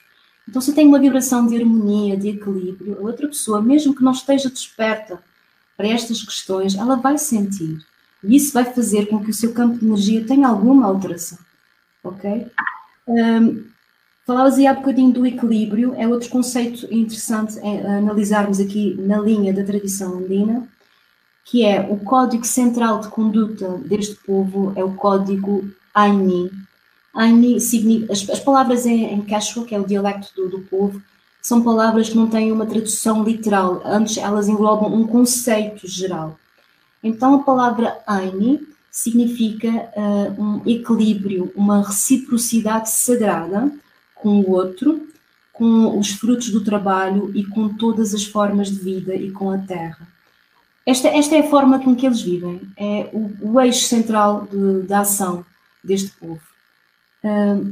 Então, 0.49 0.63
se 0.63 0.71
eu 0.71 0.75
tenho 0.75 0.89
uma 0.89 0.99
vibração 0.99 1.47
de 1.47 1.57
harmonia, 1.57 2.17
de 2.17 2.31
equilíbrio, 2.31 2.97
a 2.99 3.03
outra 3.03 3.29
pessoa, 3.29 3.61
mesmo 3.61 3.95
que 3.95 4.03
não 4.03 4.13
esteja 4.13 4.49
desperta 4.49 5.23
para 5.77 5.89
estas 5.89 6.23
questões, 6.23 6.75
ela 6.75 6.97
vai 6.97 7.19
sentir. 7.19 7.79
E 8.25 8.35
isso 8.35 8.53
vai 8.55 8.65
fazer 8.65 9.07
com 9.07 9.23
que 9.23 9.31
o 9.31 9.35
seu 9.35 9.53
campo 9.53 9.79
de 9.79 9.85
energia 9.85 10.25
tenha 10.25 10.49
alguma 10.49 10.87
alteração. 10.87 11.39
Ok? 12.03 12.47
Um, 13.07 13.65
falavas 14.27 14.59
aí 14.59 14.67
há 14.67 14.75
bocadinho 14.75 15.13
do 15.13 15.27
equilíbrio, 15.27 15.95
é 15.97 16.09
outro 16.09 16.31
conceito 16.31 16.87
interessante 16.93 17.59
é 17.59 17.87
analisarmos 17.99 18.59
aqui 18.59 18.95
na 18.99 19.21
linha 19.21 19.53
da 19.53 19.65
tradição 19.65 20.19
andina, 20.19 20.67
que 21.45 21.65
é 21.65 21.81
o 21.81 21.97
código 21.99 22.45
central 22.45 23.01
de 23.01 23.09
conduta 23.09 23.79
deste 23.79 24.17
povo, 24.17 24.73
é 24.77 24.85
o 24.85 24.95
código 24.95 25.71
Aini. 25.95 26.51
Aini. 27.15 27.57
As, 28.11 28.29
as 28.29 28.41
palavras 28.41 28.87
em, 28.87 29.13
em 29.13 29.21
Quechua, 29.23 29.65
que 29.65 29.75
é 29.75 29.81
o 29.81 29.87
dialecto 29.87 30.35
do, 30.35 30.49
do 30.49 30.61
povo, 30.61 31.03
são 31.41 31.63
palavras 31.63 32.09
que 32.09 32.17
não 32.17 32.29
têm 32.29 32.53
uma 32.53 32.67
tradução 32.67 33.23
literal, 33.23 33.81
antes 33.85 34.19
elas 34.19 34.49
englobam 34.49 34.93
um 34.93 35.07
conceito 35.07 35.87
geral. 35.89 36.39
Então 37.03 37.37
a 37.37 37.43
palavra 37.43 37.99
Aini 38.07 38.61
significa 38.91 39.69
uh, 39.69 40.43
um 40.43 40.63
equilíbrio, 40.67 41.53
uma 41.55 41.83
reciprocidade 41.83 42.91
sagrada 42.91 43.71
com 44.15 44.41
o 44.41 44.51
outro, 44.51 45.07
com 45.53 45.99
os 45.99 46.11
frutos 46.11 46.51
do 46.51 46.65
trabalho 46.65 47.31
e 47.35 47.45
com 47.45 47.69
todas 47.69 48.15
as 48.15 48.25
formas 48.25 48.69
de 48.69 48.79
vida 48.79 49.15
e 49.15 49.31
com 49.31 49.51
a 49.51 49.59
terra. 49.59 50.07
Esta, 50.85 51.09
esta 51.09 51.37
é 51.37 51.41
a 51.41 51.51
forma 51.51 51.79
com 51.79 51.95
que 51.95 52.07
eles 52.07 52.21
vivem, 52.21 52.61
é 52.77 53.09
o, 53.13 53.53
o 53.53 53.61
eixo 53.61 53.85
central 53.87 54.49
da 54.87 55.01
ação 55.01 55.45
deste 55.83 56.11
povo. 56.13 56.41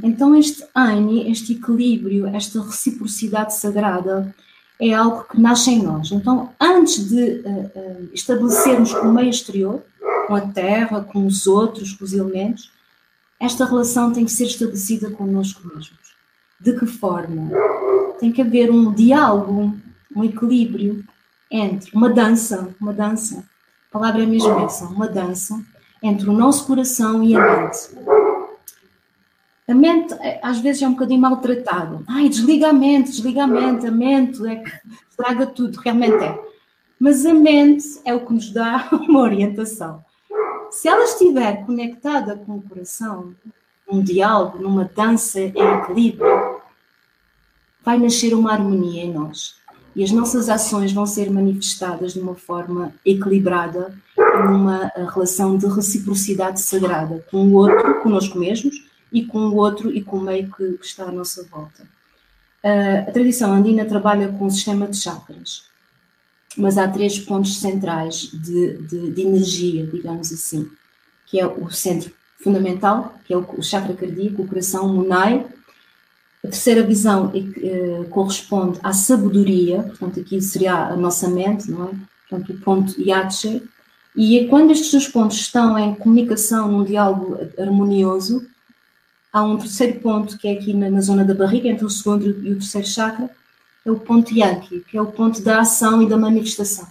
Então, 0.03 0.35
este 0.35 0.63
Aini, 0.75 1.31
este 1.31 1.53
equilíbrio, 1.53 2.27
esta 2.27 2.61
reciprocidade 2.61 3.55
sagrada, 3.55 4.33
é 4.79 4.93
algo 4.93 5.23
que 5.23 5.39
nasce 5.39 5.71
em 5.71 5.81
nós. 5.81 6.11
Então, 6.11 6.51
antes 6.59 7.09
de 7.09 7.41
uh, 7.41 7.71
uh, 7.75 8.09
estabelecermos 8.13 8.93
com 8.93 9.07
o 9.07 9.13
meio 9.13 9.29
exterior, 9.29 9.81
com 10.27 10.35
a 10.35 10.41
terra, 10.41 11.01
com 11.01 11.25
os 11.25 11.47
outros, 11.47 11.93
com 11.93 12.05
os 12.05 12.13
elementos, 12.13 12.71
esta 13.39 13.65
relação 13.65 14.11
tem 14.11 14.25
que 14.25 14.31
ser 14.31 14.45
estabelecida 14.45 15.09
connosco 15.09 15.67
mesmos. 15.67 16.15
De 16.59 16.77
que 16.77 16.85
forma? 16.85 17.51
Tem 18.19 18.31
que 18.31 18.41
haver 18.41 18.69
um 18.69 18.93
diálogo, 18.93 19.75
um 20.15 20.23
equilíbrio 20.23 21.03
entre 21.49 21.89
uma 21.95 22.09
dança, 22.09 22.69
uma 22.79 22.93
dança, 22.93 23.43
a 23.89 23.93
palavra 23.99 24.23
é 24.23 24.25
mesmo 24.25 24.59
essa, 24.59 24.85
uma 24.85 25.07
dança 25.07 25.59
entre 26.01 26.29
o 26.29 26.33
nosso 26.33 26.65
coração 26.67 27.23
e 27.23 27.35
a 27.35 27.39
mente. 27.39 27.89
A 29.67 29.73
mente 29.73 30.13
é, 30.21 30.39
às 30.41 30.59
vezes 30.59 30.81
é 30.81 30.87
um 30.87 30.93
bocadinho 30.93 31.19
maltratada. 31.19 32.01
Ai, 32.07 32.29
desliga 32.29 32.69
a 32.69 32.73
mente, 32.73 33.11
desliga 33.11 33.43
a 33.43 33.47
mente, 33.47 33.85
a 33.85 33.91
mente 33.91 34.45
é 34.47 34.55
que 34.55 34.71
estraga 35.09 35.45
tudo, 35.45 35.77
realmente 35.77 36.23
é. 36.23 36.39
Mas 36.99 37.25
a 37.25 37.33
mente 37.33 37.85
é 38.05 38.13
o 38.13 38.25
que 38.25 38.33
nos 38.33 38.51
dá 38.51 38.87
uma 39.07 39.19
orientação. 39.19 40.03
Se 40.71 40.87
ela 40.87 41.03
estiver 41.03 41.65
conectada 41.65 42.35
com 42.37 42.57
o 42.57 42.61
coração, 42.61 43.33
num 43.89 44.01
diálogo, 44.01 44.59
numa 44.59 44.85
dança 44.85 45.39
em 45.39 45.79
equilíbrio, 45.79 46.61
vai 47.83 47.97
nascer 47.97 48.33
uma 48.33 48.51
harmonia 48.51 49.03
em 49.03 49.13
nós. 49.13 49.55
E 49.95 50.03
as 50.03 50.11
nossas 50.11 50.49
ações 50.49 50.91
vão 50.91 51.05
ser 51.05 51.31
manifestadas 51.31 52.13
de 52.13 52.19
uma 52.19 52.35
forma 52.35 52.93
equilibrada, 53.05 53.97
numa 54.45 54.91
eh, 54.95 55.05
relação 55.13 55.57
de 55.57 55.67
reciprocidade 55.67 56.61
sagrada 56.61 57.23
com 57.31 57.47
o 57.47 57.53
outro, 57.53 58.01
conosco 58.01 58.37
mesmos, 58.37 58.75
e 59.11 59.25
com 59.25 59.39
o 59.39 59.55
outro 59.55 59.91
e 59.91 60.01
com 60.03 60.17
o 60.17 60.21
meio 60.21 60.51
que, 60.51 60.73
que 60.73 60.85
está 60.85 61.05
à 61.05 61.11
nossa 61.11 61.43
volta. 61.43 61.83
Uh, 62.63 63.07
a 63.07 63.11
tradição 63.11 63.53
andina 63.53 63.85
trabalha 63.85 64.27
com 64.29 64.45
o 64.45 64.51
sistema 64.51 64.87
de 64.87 64.97
chakras, 64.97 65.63
mas 66.57 66.77
há 66.77 66.87
três 66.87 67.19
pontos 67.19 67.59
centrais 67.59 68.29
de, 68.33 68.77
de, 68.79 69.11
de 69.11 69.21
energia, 69.21 69.85
digamos 69.85 70.33
assim, 70.33 70.69
que 71.25 71.39
é 71.39 71.45
o 71.45 71.69
centro 71.69 72.11
fundamental, 72.41 73.15
que 73.25 73.33
é 73.33 73.37
o, 73.37 73.45
o 73.57 73.63
chakra 73.63 73.93
cardíaco, 73.93 74.41
o 74.41 74.47
coração, 74.47 74.85
o 74.85 74.93
munai. 74.93 75.45
A 76.43 76.49
terceira 76.49 76.83
visão 76.83 77.31
eh, 77.33 78.05
corresponde 78.09 78.79
à 78.83 78.93
sabedoria, 78.93 79.83
portanto, 79.83 80.19
aqui 80.19 80.39
seria 80.39 80.87
a 80.87 80.95
nossa 80.95 81.27
mente, 81.27 81.69
não 81.69 81.89
é? 81.89 81.91
Portanto, 82.29 82.53
o 82.53 82.59
ponto 82.59 83.01
Yache. 83.01 83.63
E 84.17 84.47
quando 84.47 84.71
estes 84.71 84.91
dois 84.91 85.07
pontos 85.07 85.37
estão 85.37 85.77
em 85.77 85.93
comunicação, 85.93 86.71
num 86.71 86.83
diálogo 86.83 87.37
harmonioso, 87.55 88.47
há 89.31 89.43
um 89.43 89.57
terceiro 89.57 89.99
ponto 89.99 90.39
que 90.39 90.47
é 90.47 90.53
aqui 90.53 90.73
na, 90.73 90.89
na, 90.89 91.01
zona 91.01 91.23
da 91.23 91.35
barriga, 91.35 91.69
entre 91.69 91.85
o 91.85 91.89
segundo 91.89 92.25
e 92.25 92.51
o 92.51 92.55
terceiro 92.55 92.87
chakra, 92.87 93.29
é 93.85 93.91
o 93.91 93.99
ponto 93.99 94.33
Yankee, 94.33 94.83
que 94.89 94.97
é 94.97 95.01
o 95.01 95.11
ponto 95.11 95.39
da 95.43 95.59
ação 95.59 96.01
e 96.01 96.09
da 96.09 96.17
manifestação. 96.17 96.87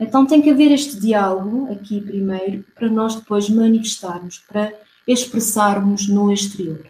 Então 0.00 0.26
tem 0.26 0.42
que 0.42 0.50
haver 0.50 0.72
este 0.72 0.98
diálogo 0.98 1.72
aqui 1.72 2.00
primeiro 2.00 2.64
para 2.74 2.88
nós 2.88 3.14
depois 3.14 3.48
manifestarmos, 3.48 4.42
para 4.48 4.74
expressarmos 5.06 6.08
no 6.08 6.32
exterior. 6.32 6.84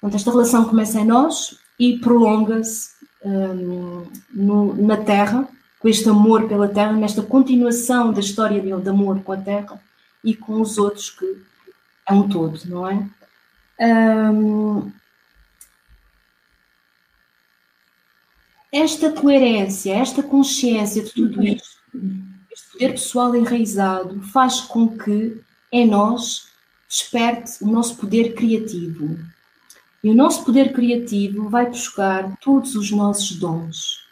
Portanto, 0.00 0.18
esta 0.18 0.32
relação 0.32 0.64
começa 0.64 0.98
em 0.98 1.06
nós 1.06 1.56
e 1.78 1.96
prolonga-se 1.98 2.90
um, 3.24 4.04
na 4.84 4.96
Terra, 4.96 5.48
com 5.78 5.88
este 5.88 6.08
amor 6.08 6.48
pela 6.48 6.68
Terra, 6.68 6.92
nesta 6.92 7.22
continuação 7.22 8.12
da 8.12 8.20
história 8.20 8.60
de, 8.60 8.82
de 8.82 8.88
amor 8.88 9.22
com 9.22 9.32
a 9.32 9.36
Terra 9.36 9.80
e 10.24 10.34
com 10.34 10.60
os 10.60 10.78
outros, 10.78 11.10
que 11.10 11.42
é 12.08 12.12
um 12.12 12.28
todo, 12.28 12.60
não 12.66 12.88
é? 12.88 13.08
Um, 13.80 14.90
esta 18.72 19.12
coerência, 19.12 19.94
esta 19.94 20.22
consciência 20.22 21.02
de 21.02 21.12
tudo 21.12 21.42
isto 21.42 21.78
este 22.58 22.72
poder 22.72 22.92
pessoal 22.92 23.36
enraizado 23.36 24.20
faz 24.22 24.60
com 24.60 24.98
que 24.98 25.40
em 25.70 25.86
nós 25.86 26.48
desperte 26.88 27.62
o 27.62 27.66
nosso 27.68 27.96
poder 27.96 28.34
criativo. 28.34 29.18
E 30.02 30.10
o 30.10 30.14
nosso 30.14 30.44
poder 30.44 30.72
criativo 30.72 31.48
vai 31.48 31.66
buscar 31.66 32.36
todos 32.38 32.74
os 32.74 32.90
nossos 32.90 33.36
dons. 33.36 34.07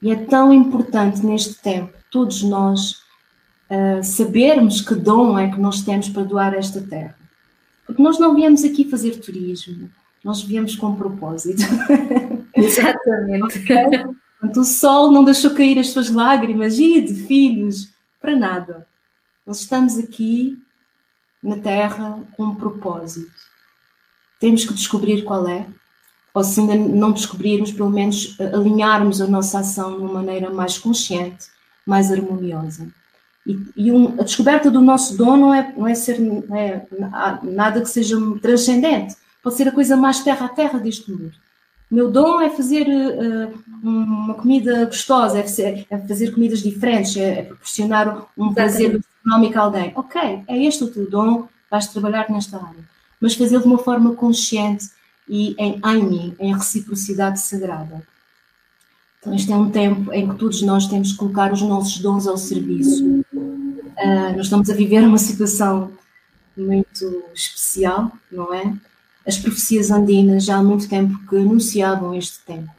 E 0.00 0.10
é 0.10 0.16
tão 0.16 0.52
importante 0.52 1.24
neste 1.24 1.54
tempo 1.54 1.92
todos 2.10 2.42
nós 2.42 3.02
uh, 3.70 4.02
sabermos 4.02 4.80
que 4.80 4.94
dom 4.94 5.38
é 5.38 5.50
que 5.50 5.60
nós 5.60 5.82
temos 5.82 6.08
para 6.08 6.22
doar 6.24 6.54
esta 6.54 6.80
terra. 6.80 7.16
Porque 7.86 8.02
nós 8.02 8.18
não 8.18 8.34
viemos 8.34 8.64
aqui 8.64 8.88
fazer 8.88 9.18
turismo, 9.20 9.90
nós 10.22 10.42
viemos 10.42 10.76
com 10.76 10.88
um 10.88 10.96
propósito. 10.96 11.62
Exatamente. 12.54 13.64
Portanto, 13.66 14.60
o 14.60 14.64
sol 14.64 15.10
não 15.10 15.24
deixou 15.24 15.52
cair 15.52 15.78
as 15.78 15.88
suas 15.88 16.10
lágrimas 16.10 16.78
e 16.78 17.00
de 17.00 17.14
filhos 17.14 17.88
para 18.20 18.36
nada. 18.36 18.86
Nós 19.46 19.60
estamos 19.60 19.98
aqui 19.98 20.58
na 21.42 21.56
Terra 21.56 22.22
com 22.36 22.44
um 22.44 22.54
propósito. 22.54 23.32
Temos 24.38 24.64
que 24.64 24.74
descobrir 24.74 25.22
qual 25.22 25.48
é, 25.48 25.66
ou 26.34 26.44
se 26.44 26.60
ainda 26.60 26.74
não 26.74 27.12
descobrirmos, 27.12 27.72
pelo 27.72 27.90
menos 27.90 28.36
alinharmos 28.54 29.20
a 29.20 29.26
nossa 29.26 29.60
ação 29.60 29.96
de 29.96 30.02
uma 30.02 30.12
maneira 30.14 30.50
mais 30.50 30.78
consciente, 30.78 31.46
mais 31.86 32.12
harmoniosa. 32.12 32.88
E, 33.46 33.58
e 33.76 33.92
um, 33.92 34.14
a 34.20 34.22
descoberta 34.22 34.70
do 34.70 34.80
nosso 34.80 35.16
dom 35.16 35.36
não 35.36 35.54
é, 35.54 35.72
não 35.76 35.86
é 35.86 35.94
ser 35.94 36.20
não 36.20 36.56
é 36.56 36.86
nada 37.42 37.80
que 37.80 37.88
seja 37.88 38.16
transcendente, 38.42 39.16
pode 39.42 39.56
ser 39.56 39.68
a 39.68 39.72
coisa 39.72 39.96
mais 39.96 40.20
terra 40.20 40.46
a 40.46 40.48
terra 40.50 40.78
deste 40.78 41.10
mundo 41.10 41.32
o 41.90 41.94
meu 41.94 42.10
dom 42.10 42.40
é 42.40 42.50
fazer 42.50 42.86
uh, 42.86 43.58
uma 43.82 44.34
comida 44.34 44.84
gostosa, 44.84 45.38
é, 45.38 45.86
é 45.90 45.98
fazer 45.98 46.32
comidas 46.32 46.62
diferentes, 46.62 47.16
é, 47.16 47.38
é 47.38 47.42
proporcionar 47.42 48.26
um 48.36 48.52
prazer 48.52 49.00
económico 49.22 49.58
a 49.58 49.62
alguém. 49.62 49.92
Ok, 49.94 50.20
é 50.46 50.64
este 50.64 50.84
o 50.84 50.88
teu 50.88 51.08
dom, 51.08 51.48
vais 51.70 51.86
trabalhar 51.86 52.28
nesta 52.30 52.58
área. 52.58 52.84
Mas 53.18 53.34
fazê-lo 53.34 53.62
de 53.62 53.68
uma 53.68 53.78
forma 53.78 54.14
consciente 54.14 54.86
e 55.28 55.54
em 55.58 55.78
Aimi, 55.82 56.34
em 56.38 56.54
reciprocidade 56.54 57.40
sagrada. 57.40 58.02
Então, 59.20 59.34
este 59.34 59.52
é 59.52 59.56
um 59.56 59.70
tempo 59.70 60.12
em 60.12 60.28
que 60.28 60.36
todos 60.36 60.62
nós 60.62 60.86
temos 60.86 61.12
que 61.12 61.18
colocar 61.18 61.52
os 61.52 61.62
nossos 61.62 61.98
dons 61.98 62.26
ao 62.26 62.36
serviço. 62.36 63.04
Uh, 63.34 64.36
nós 64.36 64.46
estamos 64.46 64.70
a 64.70 64.74
viver 64.74 65.00
uma 65.00 65.18
situação 65.18 65.92
muito 66.56 67.24
especial, 67.34 68.12
não 68.30 68.54
é? 68.54 68.74
as 69.28 69.36
profecias 69.36 69.90
andinas 69.90 70.46
já 70.46 70.56
há 70.56 70.62
muito 70.62 70.88
tempo 70.88 71.18
que 71.28 71.36
anunciavam 71.36 72.14
este 72.14 72.38
tempo, 72.46 72.70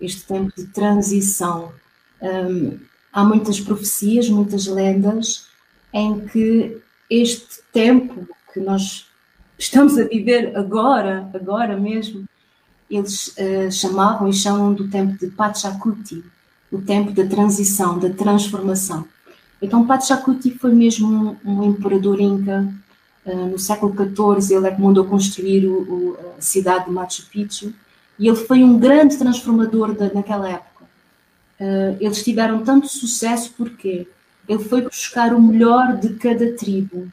este 0.00 0.24
tempo 0.24 0.52
de 0.56 0.66
transição. 0.66 1.72
Um, 2.20 2.76
há 3.12 3.24
muitas 3.24 3.60
profecias, 3.60 4.28
muitas 4.28 4.66
lendas 4.66 5.46
em 5.92 6.26
que 6.26 6.78
este 7.08 7.62
tempo 7.72 8.26
que 8.52 8.58
nós 8.58 9.06
estamos 9.62 9.96
a 9.96 10.04
viver 10.04 10.56
agora, 10.56 11.30
agora 11.32 11.76
mesmo, 11.76 12.24
eles 12.90 13.28
uh, 13.28 13.70
chamavam 13.70 14.28
e 14.28 14.32
chamam 14.32 14.74
do 14.74 14.88
tempo 14.88 15.18
de 15.18 15.28
Pachacuti, 15.28 16.22
o 16.70 16.80
tempo 16.80 17.12
da 17.12 17.26
transição, 17.26 17.98
da 17.98 18.10
transformação. 18.10 19.06
Então, 19.60 19.86
Pachacuti 19.86 20.50
foi 20.50 20.72
mesmo 20.72 21.38
um, 21.44 21.50
um 21.50 21.64
imperador 21.70 22.20
inca 22.20 22.68
ah, 23.24 23.30
no 23.34 23.58
século 23.58 23.94
XIV, 23.94 24.56
ele 24.56 24.66
é 24.66 24.70
que 24.72 24.80
mandou 24.80 25.04
construir 25.04 25.66
o, 25.66 25.82
o, 25.82 26.18
a 26.36 26.40
cidade 26.40 26.86
de 26.86 26.90
Machu 26.90 27.24
Picchu 27.30 27.72
e 28.18 28.26
ele 28.26 28.36
foi 28.36 28.64
um 28.64 28.78
grande 28.78 29.16
transformador 29.16 29.94
da, 29.94 30.12
naquela 30.12 30.48
época. 30.48 30.84
Uh, 31.60 31.96
eles 32.00 32.24
tiveram 32.24 32.64
tanto 32.64 32.88
sucesso 32.88 33.54
porque 33.56 34.08
ele 34.48 34.64
foi 34.64 34.82
buscar 34.82 35.32
o 35.32 35.40
melhor 35.40 35.96
de 35.96 36.14
cada 36.14 36.52
tribo. 36.54 37.06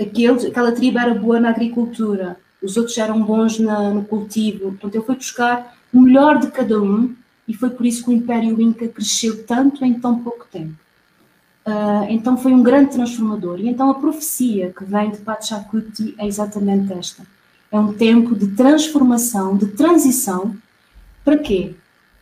Aquela 0.00 0.72
tribo 0.72 0.98
era 0.98 1.14
boa 1.14 1.40
na 1.40 1.50
agricultura, 1.50 2.38
os 2.62 2.76
outros 2.76 2.96
eram 2.98 3.22
bons 3.22 3.58
na, 3.58 3.90
no 3.90 4.04
cultivo. 4.04 4.70
Portanto, 4.70 4.94
ele 4.94 5.04
foi 5.04 5.16
buscar 5.16 5.76
o 5.92 6.00
melhor 6.00 6.38
de 6.38 6.48
cada 6.48 6.80
um 6.80 7.14
e 7.46 7.54
foi 7.54 7.70
por 7.70 7.86
isso 7.86 8.04
que 8.04 8.10
o 8.10 8.12
Império 8.12 8.60
Inca 8.60 8.86
cresceu 8.88 9.44
tanto 9.44 9.84
em 9.84 9.94
tão 9.94 10.18
pouco 10.20 10.46
tempo. 10.50 10.74
Uh, 11.66 12.04
então 12.08 12.36
foi 12.36 12.52
um 12.52 12.62
grande 12.62 12.92
transformador. 12.92 13.60
E 13.60 13.68
então 13.68 13.90
a 13.90 13.94
profecia 13.94 14.72
que 14.72 14.84
vem 14.84 15.10
de 15.10 15.18
Pachacuti 15.18 16.14
é 16.18 16.26
exatamente 16.26 16.92
esta. 16.92 17.26
É 17.70 17.78
um 17.78 17.92
tempo 17.92 18.34
de 18.34 18.48
transformação, 18.48 19.56
de 19.56 19.66
transição. 19.66 20.56
Para 21.24 21.38
quê? 21.38 21.74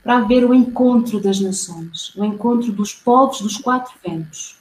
Para 0.03 0.19
haver 0.19 0.45
o 0.45 0.55
encontro 0.55 1.21
das 1.21 1.41
nações, 1.41 2.15
o 2.17 2.25
encontro 2.25 2.73
dos 2.73 2.93
povos 2.93 3.41
dos 3.41 3.57
quatro 3.57 3.95
ventos. 4.05 4.57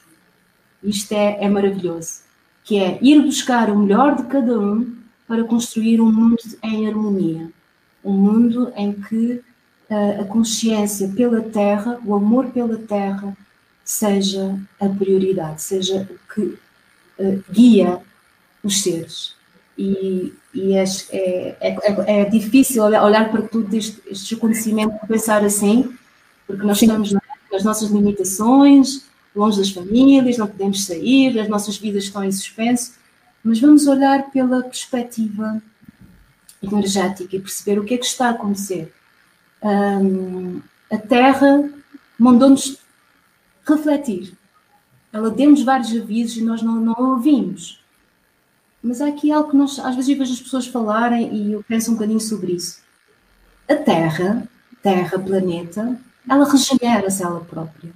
Isto 0.82 1.12
é, 1.12 1.44
é 1.44 1.48
maravilhoso. 1.48 2.25
Que 2.66 2.78
é 2.78 2.98
ir 3.00 3.22
buscar 3.22 3.70
o 3.70 3.78
melhor 3.78 4.16
de 4.16 4.24
cada 4.24 4.60
um 4.60 4.94
para 5.26 5.42
construir 5.44 6.00
um 6.00 6.12
mundo 6.12 6.42
em 6.62 6.86
harmonia. 6.86 7.50
Um 8.04 8.12
mundo 8.12 8.70
em 8.76 8.92
que 8.92 9.40
uh, 9.90 10.20
a 10.20 10.24
consciência 10.24 11.08
pela 11.08 11.40
terra, 11.40 11.98
o 12.04 12.14
amor 12.14 12.48
pela 12.50 12.76
terra, 12.76 13.34
seja 13.84 14.58
a 14.80 14.88
prioridade, 14.88 15.62
seja 15.62 16.08
o 16.10 16.34
que 16.34 16.58
uh, 17.18 17.44
guia 17.50 18.00
os 18.62 18.82
seres. 18.82 19.34
E, 19.78 20.32
e 20.54 20.74
é, 20.74 20.84
é, 21.12 21.56
é, 21.60 22.20
é, 22.20 22.24
difícil 22.24 22.82
olhar, 22.82 23.30
para 23.30 23.42
tudo 23.42 23.74
este, 23.74 24.02
este 24.10 24.34
acontecimento 24.34 24.94
e 25.02 25.06
pensar 25.06 25.44
assim, 25.44 25.94
porque 26.46 26.64
nós 26.64 26.78
Sim. 26.78 26.86
estamos 26.86 27.14
nas 27.52 27.64
nossas 27.64 27.90
limitações, 27.90 29.04
longe 29.36 29.58
das 29.58 29.70
famílias, 29.70 30.38
não 30.38 30.46
podemos 30.46 30.84
sair, 30.84 31.38
as 31.38 31.48
nossas 31.48 31.76
vidas 31.76 32.04
estão 32.04 32.24
em 32.24 32.32
suspenso, 32.32 32.94
mas 33.44 33.60
vamos 33.60 33.86
olhar 33.86 34.30
pela 34.30 34.62
perspectiva 34.62 35.62
energética 36.62 37.36
e 37.36 37.40
perceber 37.40 37.78
o 37.78 37.84
que 37.84 37.94
é 37.94 37.98
que 37.98 38.06
está 38.06 38.28
a 38.28 38.30
acontecer. 38.30 38.92
Um, 39.62 40.60
a 40.90 40.96
Terra 40.96 41.68
mandou-nos 42.18 42.78
refletir. 43.66 44.36
Ela 45.12 45.30
deu-nos 45.30 45.62
vários 45.62 45.94
avisos 45.94 46.36
e 46.36 46.42
nós 46.42 46.62
não, 46.62 46.76
não 46.76 47.12
ouvimos. 47.12 47.82
Mas 48.82 49.00
há 49.00 49.08
aqui 49.08 49.32
algo 49.32 49.50
que 49.50 49.56
nós, 49.56 49.78
às 49.78 49.94
vezes 49.94 50.10
eu 50.10 50.18
vejo 50.18 50.32
as 50.32 50.40
pessoas 50.40 50.66
falarem 50.66 51.34
e 51.34 51.52
eu 51.52 51.64
penso 51.66 51.90
um 51.90 51.94
bocadinho 51.94 52.20
sobre 52.20 52.52
isso. 52.52 52.80
A 53.68 53.74
Terra, 53.74 54.46
Terra, 54.82 55.18
planeta, 55.18 55.98
ela 56.28 56.50
regenera-se 56.50 57.22
ela 57.22 57.40
própria. 57.40 57.92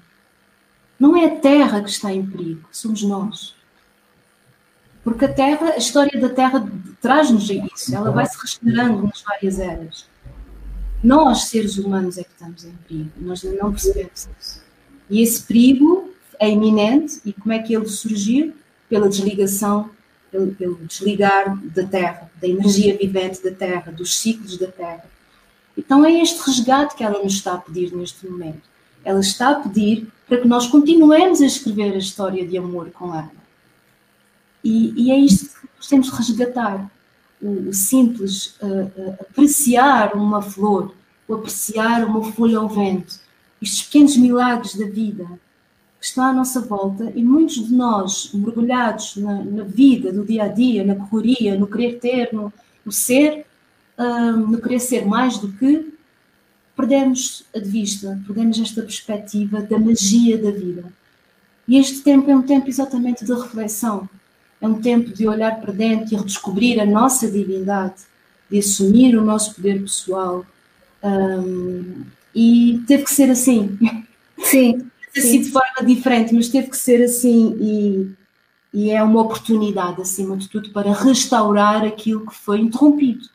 Não 1.00 1.16
é 1.16 1.24
a 1.24 1.36
Terra 1.36 1.82
que 1.82 1.88
está 1.88 2.12
em 2.12 2.24
perigo, 2.26 2.68
somos 2.70 3.02
nós. 3.02 3.54
Porque 5.02 5.24
a 5.24 5.32
Terra, 5.32 5.70
a 5.70 5.78
história 5.78 6.20
da 6.20 6.28
Terra 6.28 6.70
traz-nos 7.00 7.48
isso, 7.48 7.94
ela 7.94 8.10
vai 8.10 8.26
se 8.26 8.36
regenerando 8.38 9.04
nas 9.04 9.22
várias 9.22 9.58
eras. 9.58 10.06
Nós, 11.02 11.44
seres 11.44 11.78
humanos, 11.78 12.18
é 12.18 12.22
que 12.22 12.30
estamos 12.30 12.64
em 12.64 12.74
perigo, 12.86 13.10
nós 13.16 13.42
não 13.42 13.70
percebemos 13.70 14.28
isso. 14.38 14.62
E 15.08 15.22
esse 15.22 15.42
perigo 15.42 16.12
é 16.38 16.50
iminente, 16.50 17.18
e 17.24 17.32
como 17.32 17.54
é 17.54 17.60
que 17.60 17.74
ele 17.74 17.88
surgiu? 17.88 18.52
Pela 18.86 19.08
desligação, 19.08 19.88
pelo, 20.30 20.54
pelo 20.54 20.76
desligar 20.84 21.56
da 21.64 21.84
Terra, 21.84 22.30
da 22.38 22.46
energia 22.46 22.96
vivente 22.98 23.42
da 23.42 23.52
Terra, 23.52 23.90
dos 23.90 24.18
ciclos 24.18 24.58
da 24.58 24.66
Terra. 24.66 25.04
Então 25.78 26.04
é 26.04 26.12
este 26.20 26.44
resgate 26.46 26.94
que 26.94 27.02
ela 27.02 27.22
nos 27.22 27.32
está 27.32 27.54
a 27.54 27.58
pedir 27.58 27.94
neste 27.94 28.26
momento. 28.26 28.68
Ela 29.02 29.20
está 29.20 29.50
a 29.50 29.54
pedir 29.54 30.08
para 30.30 30.38
que 30.38 30.46
nós 30.46 30.68
continuemos 30.68 31.42
a 31.42 31.46
escrever 31.46 31.92
a 31.92 31.98
história 31.98 32.46
de 32.46 32.56
amor 32.56 32.92
com 32.92 33.12
ela. 33.12 33.32
E, 34.62 34.94
e 34.96 35.10
é 35.10 35.18
isto 35.18 35.60
que 35.60 35.68
nós 35.76 35.88
temos 35.88 36.08
de 36.08 36.16
resgatar. 36.16 36.88
O, 37.42 37.70
o 37.70 37.74
simples 37.74 38.54
uh, 38.62 38.84
uh, 38.96 39.16
apreciar 39.22 40.14
uma 40.14 40.40
flor, 40.40 40.94
o 41.26 41.34
apreciar 41.34 42.04
uma 42.04 42.22
folha 42.30 42.58
ao 42.58 42.68
vento, 42.68 43.18
estes 43.60 43.82
pequenos 43.82 44.16
milagres 44.16 44.76
da 44.76 44.86
vida 44.86 45.26
que 45.98 46.06
estão 46.06 46.22
à 46.22 46.32
nossa 46.32 46.60
volta 46.60 47.12
e 47.16 47.24
muitos 47.24 47.66
de 47.66 47.74
nós 47.74 48.30
mergulhados 48.32 49.16
na, 49.16 49.42
na 49.42 49.64
vida 49.64 50.12
do 50.12 50.24
dia 50.24 50.44
a 50.44 50.48
dia, 50.48 50.84
na 50.84 50.94
correria, 50.94 51.58
no 51.58 51.66
querer 51.66 51.98
ter, 51.98 52.32
no, 52.32 52.52
no 52.86 52.92
ser, 52.92 53.44
uh, 53.98 54.36
no 54.36 54.60
querer 54.60 54.78
ser 54.78 55.04
mais 55.06 55.38
do 55.38 55.50
que, 55.54 55.89
perdemos 56.80 57.44
de 57.54 57.60
vista, 57.60 58.18
perdemos 58.26 58.58
esta 58.58 58.80
perspectiva 58.82 59.60
da 59.60 59.78
magia 59.78 60.38
da 60.38 60.50
vida. 60.50 60.84
E 61.68 61.78
este 61.78 62.00
tempo 62.00 62.30
é 62.30 62.34
um 62.34 62.42
tempo 62.42 62.68
exatamente 62.68 63.24
de 63.24 63.32
reflexão, 63.32 64.08
é 64.60 64.66
um 64.66 64.80
tempo 64.80 65.10
de 65.12 65.28
olhar 65.28 65.60
para 65.60 65.72
dentro 65.72 66.12
e 66.12 66.16
redescobrir 66.16 66.80
a 66.80 66.86
nossa 66.86 67.30
divindade, 67.30 68.02
de 68.50 68.58
assumir 68.58 69.16
o 69.16 69.24
nosso 69.24 69.54
poder 69.54 69.80
pessoal. 69.80 70.44
Um, 71.02 72.02
e 72.34 72.82
teve 72.86 73.04
que 73.04 73.12
ser 73.12 73.30
assim. 73.30 73.78
Sim. 74.38 74.90
Sido 75.14 75.44
de 75.44 75.50
forma 75.50 75.86
diferente, 75.86 76.32
mas 76.34 76.48
teve 76.48 76.68
que 76.68 76.76
ser 76.76 77.02
assim 77.02 77.56
e, 77.60 78.12
e 78.72 78.90
é 78.90 79.02
uma 79.02 79.20
oportunidade, 79.20 80.00
acima 80.00 80.36
de 80.36 80.48
tudo, 80.48 80.70
para 80.70 80.92
restaurar 80.92 81.84
aquilo 81.84 82.26
que 82.26 82.34
foi 82.34 82.60
interrompido. 82.60 83.28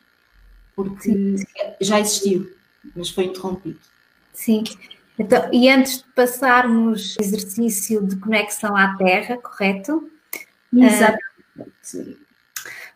Porque 0.74 1.36
já 1.80 2.00
existiu, 2.00 2.50
mas 2.94 3.10
foi 3.10 3.24
interrompido. 3.24 3.78
Sim. 4.32 4.64
Então, 5.18 5.48
e 5.52 5.68
antes 5.68 5.98
de 5.98 6.04
passarmos 6.14 7.16
ao 7.18 7.24
exercício 7.24 8.06
de 8.06 8.16
conexão 8.16 8.76
à 8.76 8.96
Terra, 8.96 9.38
correto? 9.38 10.10
Exato. 10.72 11.18
Uh, 11.58 12.16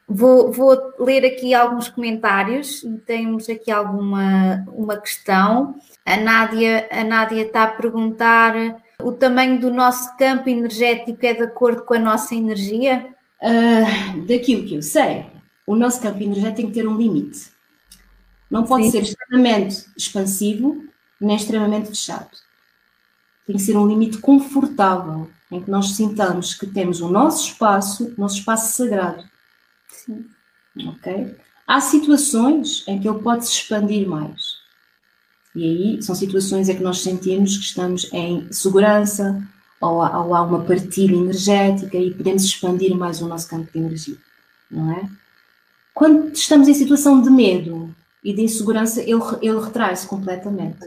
vou, 0.07 0.53
vou, 0.53 0.77
ler 0.99 1.25
aqui 1.25 1.55
alguns 1.55 1.89
comentários 1.89 2.83
e 2.83 2.99
temos 2.99 3.49
aqui 3.49 3.71
alguma 3.71 4.65
uma 4.69 4.99
questão. 4.99 5.77
A 6.05 6.17
Nádia, 6.19 6.87
a 6.91 7.03
Nádia 7.05 7.43
está 7.43 7.63
a 7.63 7.69
perguntar: 7.69 8.55
o 9.03 9.13
tamanho 9.13 9.59
do 9.59 9.73
nosso 9.73 10.15
campo 10.19 10.51
energético 10.51 11.25
é 11.25 11.33
de 11.33 11.43
acordo 11.43 11.85
com 11.85 11.95
a 11.95 11.99
nossa 11.99 12.35
energia? 12.35 13.07
Uh, 13.41 14.27
daquilo 14.27 14.67
que 14.67 14.75
eu 14.75 14.83
sei, 14.83 15.25
o 15.67 15.75
nosso 15.75 16.03
campo 16.03 16.23
energético 16.23 16.57
tem 16.57 16.67
que 16.67 16.73
ter 16.75 16.87
um 16.87 16.99
limite. 16.99 17.51
Não 18.51 18.65
pode 18.65 18.91
Sim. 18.91 18.91
ser 18.91 19.05
extremamente 19.31 19.87
expansivo 19.97 20.85
nem 21.21 21.37
extremamente 21.37 21.89
fechado. 21.89 22.31
Tem 23.47 23.57
que 23.57 23.63
ser 23.63 23.77
um 23.77 23.87
limite 23.87 24.19
confortável 24.19 25.31
em 25.51 25.61
que 25.61 25.71
nós 25.71 25.93
sintamos 25.93 26.55
que 26.55 26.67
temos 26.67 27.01
o 27.01 27.09
nosso 27.09 27.49
espaço, 27.49 28.13
o 28.17 28.21
nosso 28.21 28.39
espaço 28.39 28.77
sagrado. 28.77 29.25
Sim. 29.89 30.27
Ok? 30.87 31.37
Há 31.67 31.81
situações 31.81 32.85
em 32.87 33.01
que 33.01 33.09
ele 33.09 33.19
pode 33.21 33.47
se 33.47 33.53
expandir 33.53 34.09
mais. 34.09 34.59
E 35.55 35.65
aí 35.65 36.03
são 36.03 36.15
situações 36.15 36.69
em 36.69 36.77
que 36.77 36.83
nós 36.83 37.01
sentimos 37.01 37.57
que 37.57 37.65
estamos 37.65 38.09
em 38.13 38.51
segurança 38.53 39.43
ou 39.81 40.01
há, 40.01 40.25
ou 40.25 40.35
há 40.35 40.43
uma 40.43 40.65
partilha 40.65 41.17
energética 41.17 41.97
e 41.97 42.15
podemos 42.15 42.45
expandir 42.45 42.97
mais 42.97 43.21
o 43.21 43.27
nosso 43.27 43.49
campo 43.49 43.71
de 43.73 43.79
energia, 43.79 44.17
não 44.71 44.93
é? 44.93 45.09
Quando 45.93 46.33
estamos 46.33 46.69
em 46.69 46.75
situação 46.75 47.21
de 47.21 47.31
medo 47.31 47.95
e 48.23 48.35
de 48.35 48.43
insegurança, 48.43 49.01
ele, 49.01 49.23
ele 49.41 49.61
retrai-se 49.61 50.07
completamente. 50.07 50.79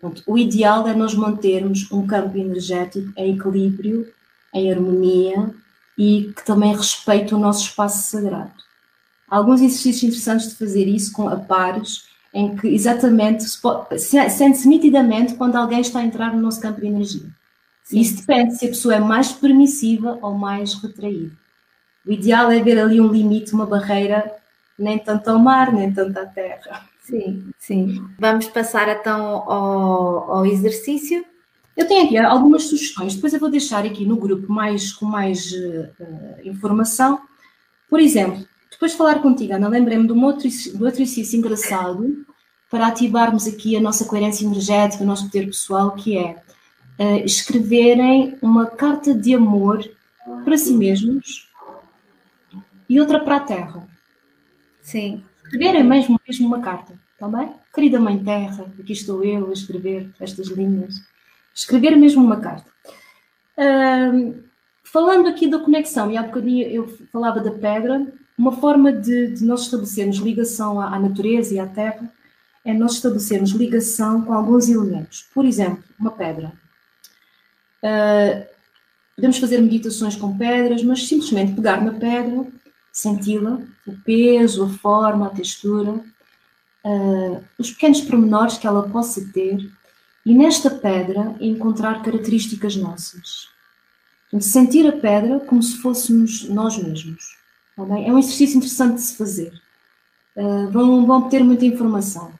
Portanto, 0.00 0.22
o 0.26 0.38
ideal 0.38 0.86
é 0.86 0.94
nós 0.94 1.14
mantermos 1.14 1.90
um 1.90 2.06
campo 2.06 2.36
energético 2.38 3.12
em 3.16 3.34
equilíbrio, 3.34 4.06
em 4.54 4.72
harmonia 4.72 5.50
e 5.96 6.32
que 6.36 6.44
também 6.44 6.74
respeite 6.74 7.34
o 7.34 7.38
nosso 7.38 7.64
espaço 7.64 8.10
sagrado. 8.10 8.52
Há 9.28 9.36
alguns 9.36 9.60
exercícios 9.60 10.04
interessantes 10.04 10.50
de 10.50 10.54
fazer 10.54 10.86
isso 10.86 11.12
com 11.12 11.28
a 11.28 11.36
pares, 11.36 12.04
em 12.32 12.56
que 12.56 12.68
exatamente 12.68 13.44
sente-se 13.98 14.68
nitidamente 14.68 15.34
quando 15.34 15.56
alguém 15.56 15.80
está 15.80 15.98
a 15.98 16.04
entrar 16.04 16.34
no 16.34 16.40
nosso 16.40 16.60
campo 16.60 16.80
de 16.80 16.86
energia. 16.86 17.26
Sim. 17.82 18.00
Isso 18.00 18.16
depende 18.18 18.56
se 18.56 18.66
a 18.66 18.68
pessoa 18.68 18.94
é 18.94 19.00
mais 19.00 19.32
permissiva 19.32 20.18
ou 20.22 20.34
mais 20.34 20.74
retraída. 20.74 21.32
O 22.06 22.12
ideal 22.12 22.50
é 22.50 22.60
ver 22.60 22.78
ali 22.78 23.00
um 23.00 23.10
limite, 23.10 23.52
uma 23.52 23.66
barreira, 23.66 24.32
nem 24.78 24.98
tanto 24.98 25.28
ao 25.28 25.38
mar, 25.38 25.72
nem 25.72 25.92
tanto 25.92 26.18
à 26.18 26.26
terra. 26.26 26.86
Sim, 27.02 27.50
sim. 27.58 28.04
Vamos 28.18 28.48
passar 28.48 28.88
então 28.88 29.42
ao, 29.50 30.32
ao 30.32 30.46
exercício. 30.46 31.24
Eu 31.76 31.86
tenho 31.86 32.04
aqui 32.04 32.16
algumas 32.18 32.64
sugestões, 32.64 33.14
depois 33.14 33.32
eu 33.32 33.40
vou 33.40 33.50
deixar 33.50 33.84
aqui 33.84 34.04
no 34.04 34.16
grupo 34.16 34.52
mais, 34.52 34.92
com 34.92 35.06
mais 35.06 35.50
uh, 35.52 35.88
informação. 36.44 37.20
Por 37.88 38.00
exemplo, 38.00 38.44
depois 38.70 38.92
de 38.92 38.98
falar 38.98 39.20
contigo, 39.20 39.54
Ana, 39.54 39.68
lembrei-me 39.68 40.06
de 40.06 40.12
um 40.12 40.24
outro, 40.24 40.48
de 40.48 40.84
outro 40.84 41.02
exercício 41.02 41.38
engraçado 41.38 42.26
para 42.70 42.88
ativarmos 42.88 43.46
aqui 43.46 43.76
a 43.76 43.80
nossa 43.80 44.04
coerência 44.04 44.44
energética, 44.44 45.02
o 45.02 45.06
nosso 45.06 45.26
poder 45.26 45.46
pessoal, 45.46 45.92
que 45.92 46.18
é 46.18 46.36
uh, 46.98 47.24
escreverem 47.24 48.36
uma 48.42 48.66
carta 48.66 49.14
de 49.14 49.34
amor 49.34 49.82
para 50.44 50.58
si 50.58 50.74
mesmos 50.74 51.48
e 52.88 53.00
outra 53.00 53.20
para 53.20 53.36
a 53.36 53.40
Terra. 53.40 53.87
Sim 54.90 55.10
escreverem 55.48 55.82
mesmo, 55.82 56.20
mesmo 56.26 56.46
uma 56.46 56.60
carta, 56.60 56.92
está 57.12 57.26
bem? 57.26 57.50
Querida 57.74 57.98
Mãe 57.98 58.22
Terra, 58.22 58.70
aqui 58.78 58.92
estou 58.92 59.24
eu 59.24 59.48
a 59.48 59.52
escrever 59.52 60.10
estas 60.20 60.48
linhas. 60.48 60.94
Escrever 61.54 61.96
mesmo 61.96 62.22
uma 62.22 62.38
carta. 62.38 62.70
falando 64.84 65.28
aqui 65.28 65.48
da 65.48 65.58
conexão, 65.58 66.10
e 66.10 66.16
há 66.16 66.22
bocadinho 66.22 66.66
eu 66.68 66.88
falava 67.10 67.40
da 67.40 67.50
pedra, 67.50 68.06
uma 68.36 68.52
forma 68.52 68.92
de, 68.92 69.32
de 69.32 69.44
nós 69.44 69.62
estabelecermos 69.62 70.18
ligação 70.18 70.80
à, 70.80 70.94
à, 70.94 70.98
natureza 70.98 71.54
e 71.54 71.58
à 71.58 71.66
terra 71.66 72.12
é 72.64 72.72
nós 72.72 72.92
estabelecermos 72.92 73.50
ligação 73.50 74.22
com 74.22 74.32
alguns 74.32 74.68
elementos. 74.68 75.26
Por 75.34 75.44
exemplo, 75.44 75.82
uma 75.98 76.12
pedra. 76.12 76.52
Uh, 77.82 78.46
podemos 79.16 79.38
fazer 79.38 79.60
meditações 79.60 80.14
com 80.14 80.36
pedras, 80.36 80.84
mas 80.84 81.08
simplesmente 81.08 81.54
pegar 81.54 81.82
na 81.82 81.92
pedra 81.92 82.46
senti-la, 82.98 83.60
o 83.86 83.92
peso, 84.04 84.64
a 84.64 84.68
forma, 84.68 85.26
a 85.26 85.30
textura, 85.30 85.92
uh, 86.84 87.44
os 87.58 87.70
pequenos 87.70 88.00
pormenores 88.00 88.58
que 88.58 88.66
ela 88.66 88.88
possa 88.88 89.24
ter 89.32 89.70
e 90.26 90.34
nesta 90.34 90.70
pedra 90.70 91.36
encontrar 91.40 92.02
características 92.02 92.76
nossas. 92.76 93.48
Sentir 94.40 94.86
a 94.86 94.92
pedra 94.92 95.40
como 95.40 95.62
se 95.62 95.78
fôssemos 95.78 96.48
nós 96.48 96.76
mesmos. 96.76 97.24
Tá 97.76 97.84
é 97.98 98.12
um 98.12 98.18
exercício 98.18 98.58
interessante 98.58 98.96
de 98.96 99.02
se 99.02 99.16
fazer. 99.16 99.52
Uh, 100.36 100.70
vão, 100.70 101.06
vão 101.06 101.18
obter 101.18 101.42
muita 101.44 101.64
informação. 101.64 102.32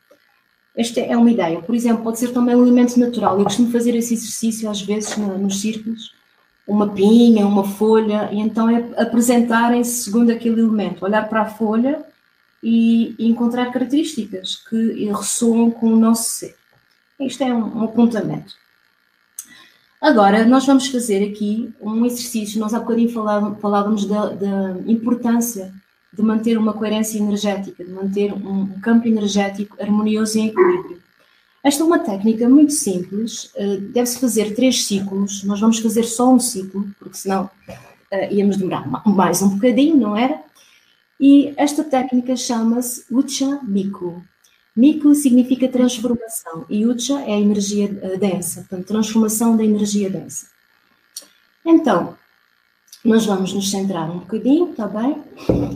Esta 0.77 1.01
é 1.01 1.17
uma 1.17 1.31
ideia. 1.31 1.63
Por 1.63 1.75
exemplo, 1.75 2.03
pode 2.03 2.19
ser 2.19 2.33
também 2.33 2.55
um 2.55 2.63
elemento 2.63 2.99
natural. 2.99 3.39
Eu 3.39 3.45
costumo 3.45 3.71
fazer 3.71 3.95
esse 3.97 4.15
exercício 4.15 4.69
às 4.69 4.83
vezes 4.83 5.17
nos 5.17 5.61
círculos 5.61 6.18
uma 6.69 6.87
pinha, 6.91 7.47
uma 7.47 7.65
folha, 7.65 8.29
e 8.31 8.39
então 8.39 8.69
é 8.69 8.85
apresentarem-se 8.99 10.05
segundo 10.05 10.31
aquele 10.31 10.61
elemento, 10.61 11.03
olhar 11.03 11.27
para 11.27 11.41
a 11.41 11.47
folha 11.47 12.05
e, 12.63 13.15
e, 13.19 13.27
encontrar 13.27 13.73
características 13.73 14.57
que 14.69 15.07
ressoam 15.07 15.71
com 15.71 15.95
o 15.95 15.97
nosso 15.97 16.29
ser. 16.29 16.55
Isto 17.19 17.43
é 17.43 17.55
um, 17.55 17.79
um 17.79 17.85
apontamento. 17.85 18.53
Agora, 20.01 20.45
nós 20.45 20.67
vamos 20.67 20.89
fazer 20.89 21.25
aqui 21.25 21.73
um 21.81 22.05
exercício. 22.05 22.61
Nós 22.61 22.75
há 22.75 22.81
bocadinho 22.81 23.11
falávamos, 23.11 23.61
falávamos 23.61 24.05
da, 24.05 24.29
da, 24.29 24.77
importância 24.87 25.73
de 26.13 26.23
manter 26.23 26.59
uma 26.59 26.75
coerência 26.75 27.19
energética, 27.19 27.83
de 27.83 27.91
manter 27.91 28.33
um 28.33 28.79
campo 28.81 29.09
energético 29.09 29.77
harmonioso 29.83 30.39
e 30.39 30.43
em 30.43 30.47
equilíbrio. 30.49 30.98
Esta 31.63 31.83
é 31.83 31.87
uma 31.87 31.99
técnica 31.99 32.49
muito 32.49 32.73
simples, 32.73 33.51
eh, 33.57 33.79
deve-se 33.79 34.21
fazer 34.21 34.55
três 34.55 34.85
ciclos, 34.85 35.43
nós 35.43 35.61
vamos 35.61 35.81
fazer 35.81 36.05
só 36.05 36.33
um 36.33 36.39
ciclo, 36.39 36.87
porque 36.99 37.17
senão 37.17 37.51
uh, 38.13 38.33
íamos 38.33 38.57
demorar 38.57 38.89
mais 39.05 39.43
um 39.43 39.51
bocadinho, 39.51 39.97
não 39.97 40.17
era? 40.17 40.41
E 41.21 41.53
esta 41.57 41.83
técnica 41.83 42.37
chama-se 42.37 43.05
Ucha 43.11 43.61
Miku. 43.65 44.23
Miku 44.77 45.13
significa 45.17 45.67
transformação 45.67 46.65
e 46.71 46.87
Ucha 46.87 47.21
é 47.23 47.35
a 47.35 47.41
energia 47.41 47.89
densa, 48.21 48.61
portanto, 48.61 48.87
transformação 48.87 49.57
da 49.57 49.65
energia 49.65 50.09
densa. 50.09 50.47
Então, 51.67 52.17
nós 53.05 53.27
vamos 53.27 53.53
nos 53.53 53.69
centrar 53.69 54.09
um 54.09 54.21
bocadinho, 54.21 54.69
tá 54.69 54.87
bem? 54.87 55.23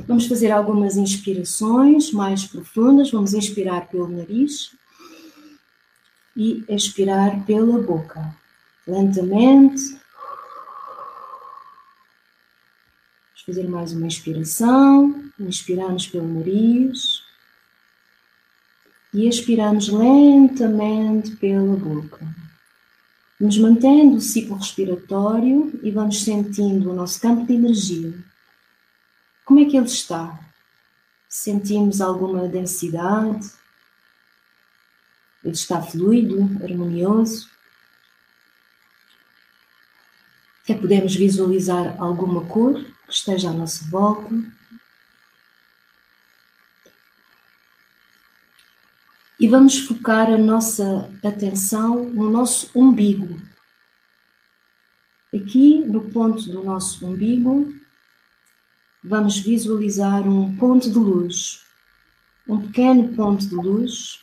Vamos 0.06 0.26
fazer 0.26 0.52
algumas 0.52 0.96
inspirações 0.96 2.12
mais 2.12 2.44
profundas. 2.44 3.10
Vamos 3.10 3.34
inspirar 3.34 3.88
pelo 3.88 4.06
nariz 4.06 4.70
e 6.36 6.64
expirar 6.68 7.44
pela 7.44 7.78
boca. 7.80 8.34
Lentamente. 8.86 10.00
Vamos 13.30 13.42
fazer 13.46 13.68
mais 13.68 13.92
uma 13.92 14.06
inspiração. 14.06 15.24
Inspiramos 15.38 16.06
pelo 16.06 16.28
nariz 16.28 17.22
e 19.14 19.28
expiramos 19.28 19.88
lentamente 19.88 21.36
pela 21.36 21.76
boca. 21.76 22.26
Vamos 23.38 23.58
mantendo 23.58 24.16
o 24.16 24.20
ciclo 24.20 24.56
respiratório 24.56 25.78
e 25.82 25.90
vamos 25.90 26.22
sentindo 26.22 26.90
o 26.90 26.94
nosso 26.94 27.20
campo 27.20 27.46
de 27.46 27.54
energia. 27.54 28.14
Como 29.44 29.60
é 29.60 29.64
que 29.64 29.76
ele 29.76 29.86
está? 29.86 30.38
Sentimos 31.28 32.00
alguma 32.00 32.46
densidade? 32.46 33.50
Ele 35.44 35.52
está 35.52 35.82
fluido, 35.82 36.50
harmonioso? 36.62 37.50
Até 40.62 40.74
podemos 40.74 41.14
visualizar 41.14 42.00
alguma 42.00 42.44
cor 42.46 42.74
que 43.06 43.12
esteja 43.12 43.50
à 43.50 43.52
nossa 43.52 43.84
volta. 43.90 44.30
e 49.42 49.48
vamos 49.48 49.76
focar 49.76 50.30
a 50.30 50.38
nossa 50.38 51.10
atenção 51.20 52.04
no 52.10 52.30
nosso 52.30 52.70
umbigo. 52.78 53.42
Aqui, 55.34 55.80
no 55.84 56.02
ponto 56.12 56.48
do 56.48 56.62
nosso 56.62 57.04
umbigo, 57.04 57.74
vamos 59.02 59.40
visualizar 59.40 60.28
um 60.28 60.56
ponto 60.56 60.88
de 60.88 60.96
luz, 60.96 61.60
um 62.46 62.60
pequeno 62.60 63.16
ponto 63.16 63.44
de 63.44 63.56
luz 63.56 64.20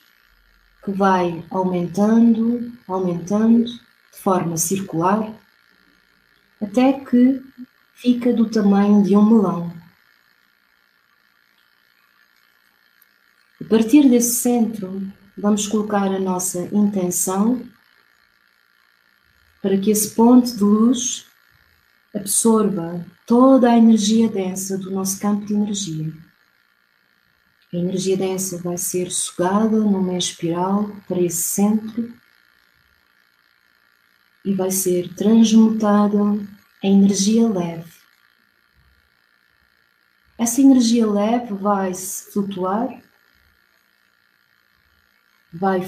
que 0.89 0.97
vai 0.97 1.43
aumentando, 1.51 2.71
aumentando 2.87 3.65
de 3.65 3.79
forma 4.11 4.57
circular, 4.57 5.31
até 6.61 6.93
que 6.93 7.41
fica 7.93 8.33
do 8.33 8.49
tamanho 8.49 9.03
de 9.03 9.15
um 9.15 9.25
melão. 9.25 9.73
A 13.61 13.65
partir 13.65 14.09
desse 14.09 14.35
centro, 14.35 15.01
vamos 15.37 15.67
colocar 15.67 16.05
a 16.05 16.19
nossa 16.19 16.67
intenção 16.73 17.61
para 19.61 19.77
que 19.77 19.91
esse 19.91 20.15
ponto 20.15 20.51
de 20.55 20.63
luz 20.63 21.25
absorva 22.15 23.05
toda 23.27 23.69
a 23.69 23.77
energia 23.77 24.27
densa 24.27 24.77
do 24.77 24.89
nosso 24.89 25.19
campo 25.19 25.45
de 25.45 25.53
energia. 25.53 26.28
A 27.71 27.77
energia 27.77 28.17
densa 28.17 28.57
vai 28.57 28.77
ser 28.77 29.11
sugada 29.11 29.77
numa 29.77 30.17
espiral 30.17 30.89
para 31.07 31.21
esse 31.21 31.41
centro 31.41 32.11
e 34.43 34.53
vai 34.53 34.71
ser 34.71 35.13
transmutada 35.13 36.17
em 36.81 37.03
energia 37.03 37.47
leve. 37.47 37.91
Essa 40.37 40.61
energia 40.61 41.05
leve 41.05 41.53
vai 41.53 41.93
se 41.93 42.31
flutuar 42.31 42.89
vai 45.53 45.81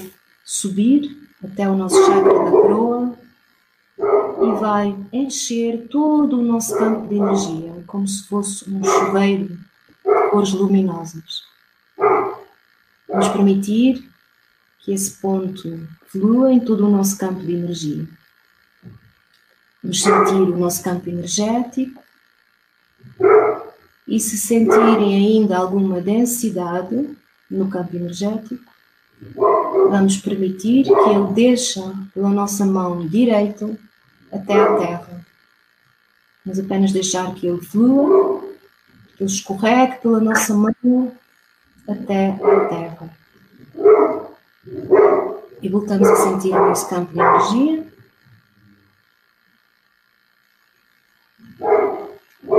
subir 0.44 1.30
até 1.42 1.68
o 1.68 1.76
nosso 1.76 1.96
chakra 2.04 2.32
da 2.32 2.50
coroa 2.50 3.18
e 3.98 4.60
vai 4.60 4.96
encher 5.12 5.88
todo 5.88 6.38
o 6.38 6.42
nosso 6.42 6.76
campo 6.76 7.08
de 7.08 7.16
energia, 7.16 7.84
como 7.86 8.06
se 8.06 8.26
fosse 8.26 8.68
um 8.68 8.82
chuveiro 8.82 9.48
de 9.48 10.30
cores 10.30 10.52
luminosas. 10.52 11.51
Vamos 13.12 13.28
permitir 13.28 14.10
que 14.80 14.92
esse 14.92 15.20
ponto 15.20 15.86
flua 16.06 16.52
em 16.52 16.60
todo 16.60 16.86
o 16.86 16.90
nosso 16.90 17.16
campo 17.18 17.40
de 17.40 17.52
energia. 17.52 18.08
Vamos 19.82 20.02
sentir 20.02 20.34
o 20.34 20.58
nosso 20.58 20.82
campo 20.82 21.08
energético 21.08 22.02
e 24.08 24.18
se 24.18 24.36
sentirem 24.38 25.14
ainda 25.14 25.58
alguma 25.58 26.00
densidade 26.00 27.16
no 27.50 27.68
campo 27.68 27.94
energético, 27.94 28.72
Vamos 29.88 30.16
permitir 30.16 30.84
que 30.84 31.10
ele 31.10 31.32
desça 31.32 31.94
pela 32.12 32.30
nossa 32.30 32.64
mão 32.64 33.06
direita 33.06 33.78
até 34.32 34.54
à 34.54 34.76
terra. 34.76 35.26
Vamos 36.44 36.58
apenas 36.58 36.92
deixar 36.92 37.32
que 37.34 37.46
ele 37.46 37.60
flua, 37.60 38.42
que 39.16 39.22
ele 39.22 39.30
escorregue 39.30 40.00
pela 40.00 40.18
nossa 40.18 40.54
mão 40.54 41.12
até 41.88 42.30
à 42.30 42.64
terra. 42.66 43.10
E 45.60 45.68
voltamos 45.68 46.08
a 46.08 46.16
sentir 46.16 46.54
o 46.54 46.68
nosso 46.68 46.88
campo 46.88 47.12
de 47.12 47.20
energia. 47.20 47.86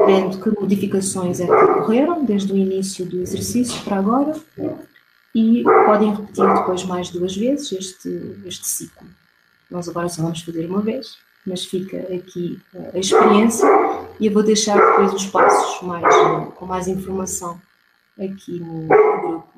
Vendo 0.05 0.41
que 0.41 0.59
modificações 0.59 1.39
é 1.39 1.45
que 1.45 1.51
ocorreram 1.51 2.25
desde 2.25 2.51
o 2.51 2.57
início 2.57 3.05
do 3.05 3.21
exercício 3.21 3.81
para 3.83 3.97
agora 3.97 4.33
e 5.33 5.63
podem 5.63 6.13
repetir 6.13 6.53
depois 6.53 6.83
mais 6.86 7.09
duas 7.09 7.36
vezes 7.36 7.71
este, 7.71 8.38
este 8.45 8.67
ciclo. 8.67 9.07
Nós 9.69 9.88
agora 9.89 10.09
só 10.09 10.21
vamos 10.21 10.41
fazer 10.41 10.65
uma 10.69 10.81
vez, 10.81 11.17
mas 11.45 11.65
fica 11.65 11.97
aqui 11.97 12.62
a 12.93 12.97
experiência 12.97 13.67
e 14.19 14.27
eu 14.27 14.33
vou 14.33 14.43
deixar 14.43 14.77
depois 14.77 15.13
os 15.13 15.25
passos 15.27 15.81
mais, 15.88 16.15
com 16.55 16.65
mais 16.65 16.88
informação 16.88 17.59
aqui 18.19 18.60
no 18.60 18.88
grupo. 18.88 19.54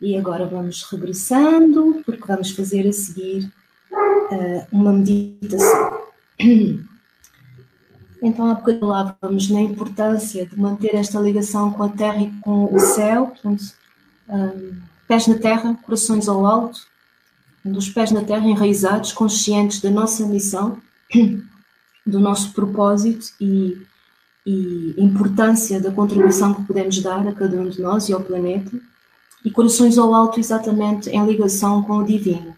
E 0.00 0.16
agora 0.16 0.46
vamos 0.46 0.82
regressando, 0.84 2.02
porque 2.04 2.26
vamos 2.26 2.50
fazer 2.50 2.86
a 2.86 2.92
seguir 2.92 3.50
uh, 3.90 4.66
uma 4.72 4.92
meditação. 4.92 6.06
Então, 8.22 8.50
há 8.50 8.54
bocadinho 8.54 8.80
falávamos 8.80 9.50
na 9.50 9.60
importância 9.60 10.46
de 10.46 10.58
manter 10.58 10.94
esta 10.94 11.20
ligação 11.20 11.70
com 11.70 11.82
a 11.82 11.88
terra 11.90 12.22
e 12.22 12.32
com 12.40 12.64
o 12.74 12.78
céu, 12.80 13.26
portanto, 13.26 13.62
um, 14.28 14.80
pés 15.06 15.26
na 15.26 15.38
terra, 15.38 15.78
corações 15.82 16.26
ao 16.26 16.44
alto, 16.44 16.80
dos 17.64 17.90
pés 17.90 18.10
na 18.10 18.24
terra 18.24 18.46
enraizados, 18.46 19.12
conscientes 19.12 19.80
da 19.80 19.90
nossa 19.90 20.26
missão, 20.26 20.80
do 22.06 22.18
nosso 22.18 22.52
propósito 22.52 23.26
e, 23.40 23.76
e 24.46 24.94
importância 24.96 25.80
da 25.80 25.90
contribuição 25.90 26.54
que 26.54 26.62
podemos 26.62 27.02
dar 27.02 27.26
a 27.26 27.32
cada 27.32 27.60
um 27.60 27.68
de 27.68 27.82
nós 27.82 28.08
e 28.08 28.12
ao 28.12 28.20
planeta, 28.20 28.70
e 29.44 29.50
corações 29.50 29.98
ao 29.98 30.14
alto 30.14 30.38
exatamente 30.38 31.10
em 31.10 31.26
ligação 31.26 31.82
com 31.82 31.98
o 31.98 32.04
divino, 32.04 32.54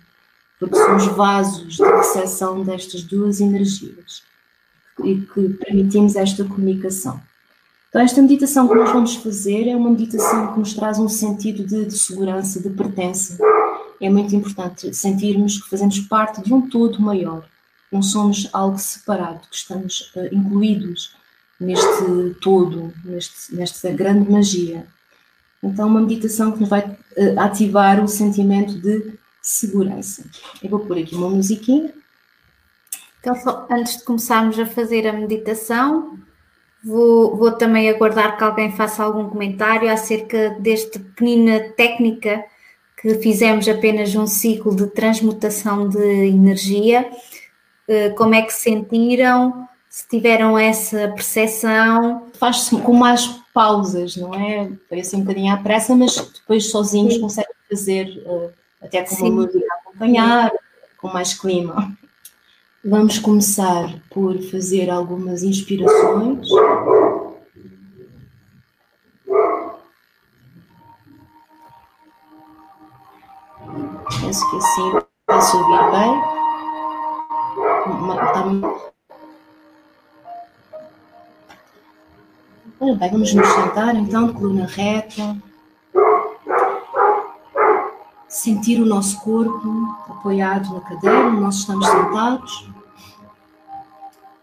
porque 0.61 0.77
somos 0.77 1.07
vasos 1.07 1.77
de 1.77 1.83
recepção 1.83 2.63
destas 2.63 3.03
duas 3.03 3.41
energias 3.41 4.23
e 5.03 5.17
que 5.17 5.49
permitimos 5.51 6.15
esta 6.15 6.45
comunicação. 6.45 7.21
Então, 7.89 8.03
esta 8.03 8.21
meditação 8.21 8.69
que 8.69 8.75
nós 8.75 8.93
vamos 8.93 9.17
fazer 9.17 9.67
é 9.67 9.75
uma 9.75 9.89
meditação 9.89 10.53
que 10.53 10.59
nos 10.59 10.75
traz 10.75 10.99
um 10.99 11.09
sentido 11.09 11.65
de, 11.65 11.87
de 11.87 11.99
segurança, 11.99 12.61
de 12.61 12.69
pertença. 12.69 13.39
É 13.99 14.11
muito 14.11 14.37
importante 14.37 14.95
sentirmos 14.95 15.63
que 15.63 15.71
fazemos 15.71 15.99
parte 16.01 16.43
de 16.43 16.53
um 16.53 16.69
todo 16.69 17.01
maior. 17.01 17.49
Não 17.91 18.03
somos 18.03 18.47
algo 18.53 18.79
separado, 18.79 19.41
que 19.49 19.57
estamos 19.57 20.13
uh, 20.15 20.35
incluídos 20.35 21.18
neste 21.61 22.35
todo, 22.41 22.93
neste, 23.05 23.55
nesta 23.55 23.91
grande 23.91 24.31
magia. 24.31 24.87
Então, 25.63 25.89
uma 25.89 26.01
meditação 26.01 26.53
que 26.53 26.61
nos 26.61 26.69
vai 26.69 26.83
uh, 26.83 27.41
ativar 27.41 28.03
o 28.03 28.09
sentimento 28.09 28.79
de 28.81 29.19
segurança. 29.43 30.25
Eu 30.63 30.71
vou 30.71 30.81
pôr 30.81 30.99
aqui 30.99 31.15
uma 31.15 31.31
musiquinha 31.31 31.93
então, 33.21 33.35
só, 33.35 33.67
antes 33.71 33.99
de 33.99 34.05
começarmos 34.05 34.59
a 34.59 34.67
fazer 34.67 35.07
a 35.07 35.13
meditação, 35.13 36.19
vou, 36.85 37.37
vou 37.37 37.53
também 37.53 37.89
aguardar 37.91 38.37
que 38.37 38.45
alguém 38.45 38.73
faça 38.73 39.03
algum 39.03 39.29
comentário 39.29 39.91
acerca 39.91 40.51
desta 40.61 40.99
pequenina 40.99 41.61
técnica 41.77 42.45
que 43.01 43.15
fizemos 43.17 43.69
apenas 43.69 44.15
um 44.15 44.27
ciclo 44.27 44.75
de 44.75 44.87
transmutação 44.89 45.89
de 45.89 46.27
energia. 46.27 47.11
Eh, 47.87 48.11
como 48.11 48.35
é 48.35 48.43
que 48.43 48.53
sentiram? 48.53 49.68
Se 49.91 50.07
tiveram 50.07 50.59
essa 50.59 51.09
percepção, 51.09 52.27
faz 52.35 52.69
com 52.69 52.93
mais 52.93 53.27
pausas, 53.55 54.17
não 54.17 54.35
é? 54.35 54.71
Foi 54.89 55.01
assim 55.01 55.17
um 55.17 55.21
bocadinho 55.21 55.53
à 55.53 55.57
pressa, 55.57 55.95
mas 55.95 56.15
depois 56.17 56.71
sozinhos 56.71 57.15
Sim. 57.15 57.21
conseguem 57.21 57.55
fazer, 57.69 58.23
uh, 58.27 58.53
até 58.83 59.03
com 59.03 59.15
uma 59.17 59.45
a 59.45 59.79
acompanhar, 59.81 60.53
com 61.01 61.09
mais 61.09 61.35
clima. 61.35 61.97
Vamos 62.85 63.19
começar 63.19 63.93
por 64.11 64.41
fazer 64.43 64.91
algumas 64.91 65.43
inspirações. 65.43 66.49
Penso 74.21 74.51
que 74.51 74.57
assim 74.57 74.93
vai 75.27 75.43
subir 75.43 75.91
bem. 75.91 76.39
Está 78.27 78.43
Ora 82.81 82.95
bem, 82.95 83.11
vamos 83.11 83.35
nos 83.35 83.49
sentar 83.49 83.97
então 83.97 84.29
de 84.29 84.35
coluna 84.35 84.65
reta. 84.65 85.37
Sentir 88.29 88.81
o 88.81 88.87
nosso 88.87 89.19
corpo 89.21 89.97
apoiado 90.09 90.73
na 90.73 90.81
cadeira, 90.83 91.29
nós 91.29 91.57
estamos 91.57 91.85
sentados. 91.85 92.71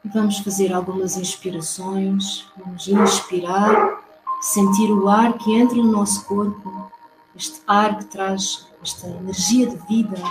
E 0.03 0.09
vamos 0.09 0.39
fazer 0.39 0.73
algumas 0.73 1.15
inspirações. 1.15 2.45
Vamos 2.57 2.86
inspirar, 2.89 4.01
sentir 4.41 4.91
o 4.91 5.07
ar 5.07 5.31
que 5.38 5.55
entra 5.55 5.77
no 5.77 5.89
nosso 5.89 6.25
corpo, 6.25 6.91
este 7.38 7.61
ar 7.65 7.97
que 7.99 8.05
traz 8.05 8.67
esta 8.83 9.07
energia 9.07 9.67
de 9.67 9.77
vida, 9.88 10.21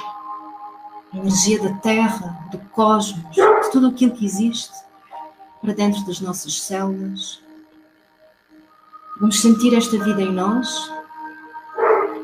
a 1.10 1.16
energia 1.16 1.58
da 1.62 1.72
terra, 1.76 2.38
do 2.50 2.58
cosmos, 2.70 3.34
de 3.34 3.70
tudo 3.72 3.86
aquilo 3.86 4.12
que 4.12 4.26
existe 4.26 4.74
para 5.62 5.72
dentro 5.72 6.04
das 6.04 6.20
nossas 6.20 6.60
células. 6.60 7.43
Vamos 9.16 9.40
sentir 9.40 9.72
esta 9.74 9.96
vida 9.96 10.20
em 10.20 10.32
nós 10.32 10.90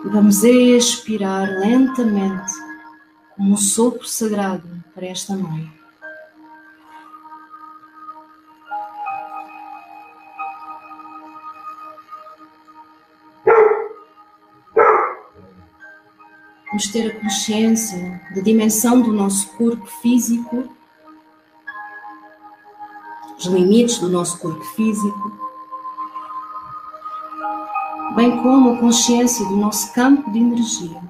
e 0.04 0.08
vamos 0.08 0.42
expirar 0.42 1.48
lentamente 1.48 2.52
como 3.36 3.52
um 3.52 3.56
sopro 3.56 4.04
sagrado 4.08 4.68
para 4.92 5.06
esta 5.06 5.36
mãe. 5.36 5.72
Vamos 16.66 16.88
ter 16.88 17.12
a 17.12 17.20
consciência 17.20 18.20
da 18.34 18.40
dimensão 18.40 19.00
do 19.00 19.12
nosso 19.12 19.48
corpo 19.56 19.86
físico, 20.02 20.74
os 23.38 23.46
limites 23.46 23.98
do 23.98 24.08
nosso 24.08 24.38
corpo 24.38 24.64
físico, 24.74 25.49
bem 28.20 28.36
como 28.42 28.74
a 28.74 28.76
consciência 28.76 29.42
do 29.46 29.56
nosso 29.56 29.94
campo 29.94 30.30
de 30.30 30.40
energia. 30.40 31.00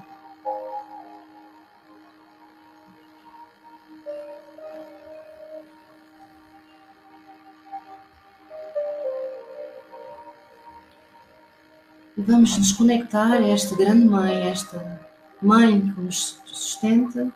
Vamos 12.17 12.57
nos 12.57 12.71
conectar 12.71 13.33
a 13.33 13.45
esta 13.45 13.75
grande 13.75 14.05
mãe, 14.05 14.47
esta 14.47 15.01
mãe 15.41 15.81
que 15.81 15.99
nos 15.99 16.39
sustenta, 16.45 17.29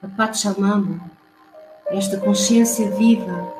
a 0.00 0.06
Pachamama, 0.06 1.00
esta 1.86 2.16
consciência 2.16 2.88
viva 2.92 3.59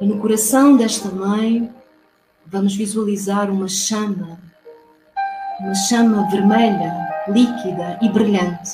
E 0.00 0.06
no 0.06 0.18
coração 0.18 0.76
desta 0.76 1.08
mãe, 1.08 1.72
vamos 2.44 2.74
visualizar 2.74 3.48
uma 3.48 3.68
chama, 3.68 4.40
uma 5.60 5.74
chama 5.74 6.28
vermelha, 6.30 6.92
líquida 7.28 7.98
e 8.02 8.08
brilhante. 8.08 8.72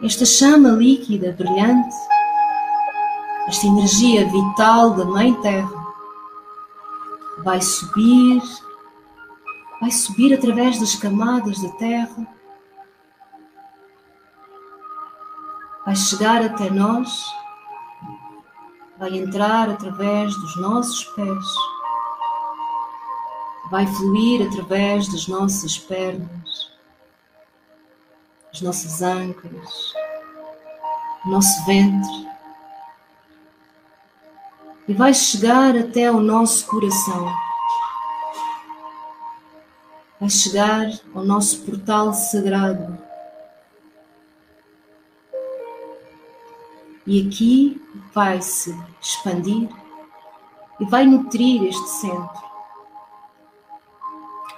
Esta 0.00 0.24
chama 0.24 0.68
líquida, 0.68 1.32
brilhante, 1.32 1.96
esta 3.48 3.66
energia 3.66 4.24
vital 4.30 4.90
da 4.94 5.04
Mãe 5.04 5.34
Terra, 5.42 5.86
vai 7.42 7.60
subir, 7.60 8.40
vai 9.80 9.90
subir 9.90 10.32
através 10.32 10.78
das 10.78 10.94
camadas 10.94 11.60
da 11.60 11.68
Terra 11.70 12.35
vai 15.86 15.94
chegar 15.94 16.42
até 16.42 16.68
nós, 16.68 17.08
vai 18.98 19.16
entrar 19.16 19.70
através 19.70 20.34
dos 20.34 20.56
nossos 20.56 21.04
pés, 21.04 21.46
vai 23.70 23.86
fluir 23.86 24.48
através 24.48 25.06
das 25.06 25.28
nossas 25.28 25.78
pernas, 25.78 26.72
as 28.52 28.60
nossas 28.62 29.00
ancas, 29.00 29.92
o 31.24 31.30
nosso 31.30 31.64
ventre, 31.64 32.26
e 34.88 34.92
vai 34.92 35.14
chegar 35.14 35.76
até 35.76 36.10
o 36.10 36.20
nosso 36.20 36.66
coração. 36.66 37.32
Vai 40.18 40.30
chegar 40.30 40.90
ao 41.14 41.24
nosso 41.24 41.60
portal 41.62 42.12
sagrado 42.12 43.05
E 47.06 47.24
aqui 47.24 47.80
vai 48.12 48.42
se 48.42 48.76
expandir 49.00 49.68
e 50.80 50.84
vai 50.86 51.06
nutrir 51.06 51.62
este 51.62 51.88
centro. 51.88 52.44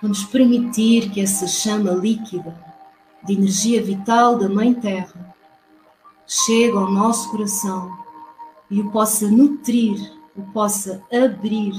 Vamos 0.01 0.24
permitir 0.24 1.11
que 1.11 1.20
essa 1.20 1.46
chama 1.46 1.90
líquida 1.90 2.57
de 3.24 3.34
energia 3.34 3.82
vital 3.82 4.38
da 4.38 4.49
Mãe 4.49 4.72
Terra 4.72 5.36
chegue 6.26 6.76
ao 6.76 6.90
nosso 6.90 7.30
coração 7.30 7.99
e 8.70 8.80
o 8.80 8.90
possa 8.90 9.28
nutrir, 9.28 9.99
o 10.34 10.42
possa 10.53 11.05
abrir, 11.12 11.74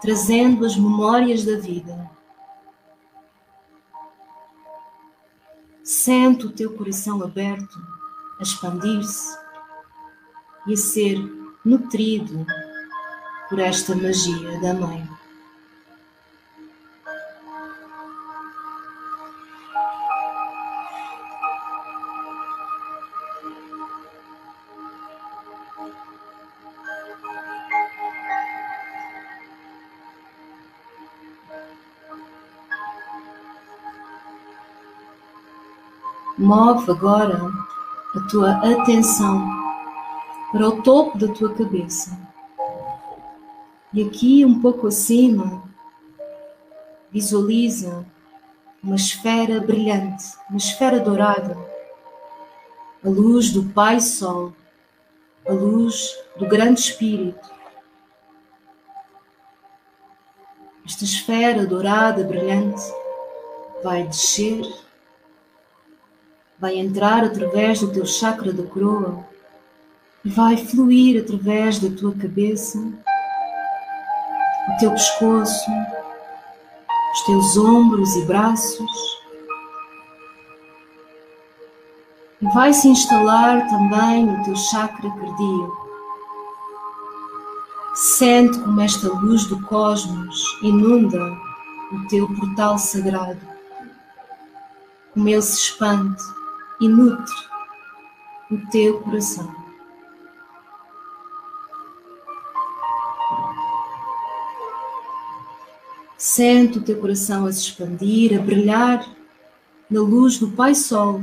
trazendo 0.00 0.64
as 0.64 0.76
memórias 0.76 1.44
da 1.44 1.58
vida. 1.58 2.08
Sente 5.82 6.46
o 6.46 6.52
teu 6.52 6.72
coração 6.76 7.22
aberto 7.22 7.95
a 8.38 8.42
expandir-se 8.42 9.36
e 10.66 10.74
a 10.74 10.76
ser 10.76 11.18
nutrido 11.64 12.46
por 13.48 13.58
esta 13.58 13.94
magia 13.94 14.60
da 14.60 14.74
Mãe. 14.74 15.08
Move 36.38 36.90
agora 36.90 37.55
a 38.16 38.20
tua 38.28 38.52
atenção 38.52 39.46
para 40.50 40.66
o 40.66 40.82
topo 40.82 41.18
da 41.18 41.28
tua 41.28 41.52
cabeça. 41.54 42.18
E 43.92 44.02
aqui, 44.02 44.42
um 44.42 44.60
pouco 44.60 44.86
acima, 44.86 45.62
visualiza 47.10 48.06
uma 48.82 48.96
esfera 48.96 49.60
brilhante, 49.60 50.24
uma 50.48 50.56
esfera 50.56 50.98
dourada, 50.98 51.58
a 53.04 53.08
luz 53.08 53.50
do 53.50 53.64
Pai 53.64 54.00
Sol, 54.00 54.54
a 55.46 55.52
luz 55.52 56.16
do 56.38 56.46
Grande 56.46 56.80
Espírito. 56.80 57.50
Esta 60.86 61.04
esfera 61.04 61.66
dourada, 61.66 62.24
brilhante, 62.24 62.82
vai 63.82 64.04
descer 64.04 64.62
vai 66.58 66.78
entrar 66.78 67.22
através 67.22 67.80
do 67.80 67.92
teu 67.92 68.06
chakra 68.06 68.52
da 68.52 68.62
coroa 68.62 69.24
e 70.24 70.30
vai 70.30 70.56
fluir 70.56 71.22
através 71.22 71.78
da 71.78 71.94
tua 71.94 72.14
cabeça, 72.14 72.78
o 72.78 74.78
teu 74.80 74.90
pescoço, 74.90 75.70
os 77.12 77.22
teus 77.26 77.56
ombros 77.56 78.16
e 78.16 78.24
braços. 78.24 79.16
E 82.40 82.46
vai 82.48 82.72
se 82.72 82.88
instalar 82.88 83.68
também 83.68 84.26
no 84.26 84.44
teu 84.44 84.56
chakra 84.56 85.10
cardíaco. 85.10 85.86
Sente 87.94 88.58
como 88.58 88.80
esta 88.80 89.08
luz 89.08 89.46
do 89.46 89.60
cosmos 89.62 90.44
inunda 90.62 91.32
o 91.92 92.08
teu 92.08 92.26
portal 92.34 92.78
sagrado, 92.78 93.40
como 95.14 95.28
ele 95.28 95.40
se 95.40 95.54
expande 95.54 96.22
e 96.80 96.88
nutre 96.88 97.34
o 98.50 98.58
teu 98.70 99.00
coração. 99.00 99.54
Sente 106.16 106.78
o 106.78 106.82
teu 106.82 107.00
coração 107.00 107.46
a 107.46 107.52
se 107.52 107.60
expandir, 107.60 108.38
a 108.38 108.42
brilhar 108.42 109.06
na 109.88 110.00
luz 110.00 110.38
do 110.38 110.50
Pai 110.50 110.74
Sol. 110.74 111.22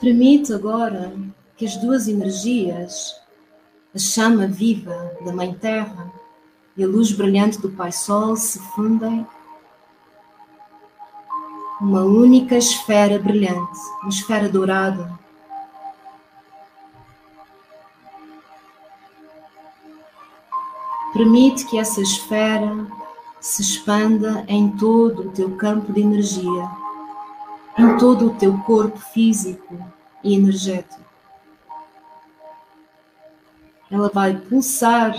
Permite 0.00 0.52
agora 0.52 1.14
que 1.56 1.64
as 1.64 1.76
duas 1.76 2.08
energias, 2.08 3.14
a 3.94 3.98
chama 3.98 4.46
viva 4.46 5.12
da 5.22 5.32
Mãe 5.32 5.52
Terra 5.52 6.10
e 6.76 6.82
a 6.82 6.86
luz 6.86 7.12
brilhante 7.12 7.60
do 7.60 7.70
Pai 7.70 7.92
Sol, 7.92 8.34
se 8.36 8.58
fundem 8.58 9.26
uma 11.78 12.02
única 12.02 12.56
esfera 12.56 13.18
brilhante, 13.18 13.78
uma 14.00 14.08
esfera 14.08 14.48
dourada. 14.48 15.12
Permite 21.12 21.66
que 21.66 21.78
essa 21.78 22.00
esfera 22.00 22.86
se 23.40 23.60
expanda 23.60 24.44
em 24.48 24.70
todo 24.70 25.28
o 25.28 25.30
teu 25.32 25.54
campo 25.56 25.92
de 25.92 26.00
energia, 26.00 26.70
em 27.76 27.98
todo 27.98 28.28
o 28.28 28.34
teu 28.36 28.56
corpo 28.60 28.98
físico 28.98 29.78
e 30.24 30.34
energético. 30.34 31.11
Ela 33.92 34.10
vai 34.12 34.34
pulsar, 34.34 35.14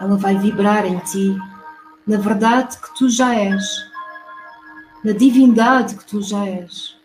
ela 0.00 0.16
vai 0.16 0.36
vibrar 0.36 0.84
em 0.84 0.98
ti, 1.00 1.38
na 2.04 2.16
verdade 2.16 2.76
que 2.78 2.92
tu 2.96 3.08
já 3.08 3.32
és 3.32 3.90
na 5.04 5.12
divindade 5.12 5.96
que 5.96 6.04
tu 6.04 6.20
já 6.20 6.46
és, 6.46 6.98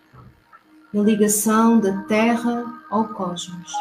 na 0.93 1.01
ligação 1.01 1.79
da 1.79 2.03
Terra 2.03 2.65
ao 2.89 3.07
cosmos. 3.09 3.71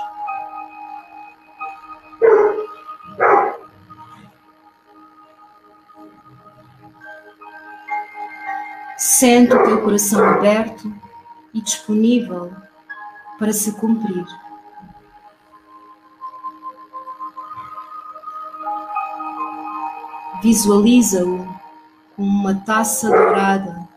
Sente 8.97 9.53
o 9.53 9.64
teu 9.64 9.82
coração 9.82 10.24
aberto 10.24 10.93
e 11.53 11.61
disponível 11.61 12.53
para 13.39 13.53
se 13.53 13.72
cumprir. 13.72 14.24
Visualiza-o 20.45 21.39
como 22.15 22.29
uma 22.29 22.55
taça 22.55 23.09
dourada 23.09 23.89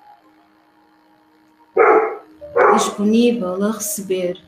disponível 2.74 3.62
a 3.62 3.72
receber 3.74 4.42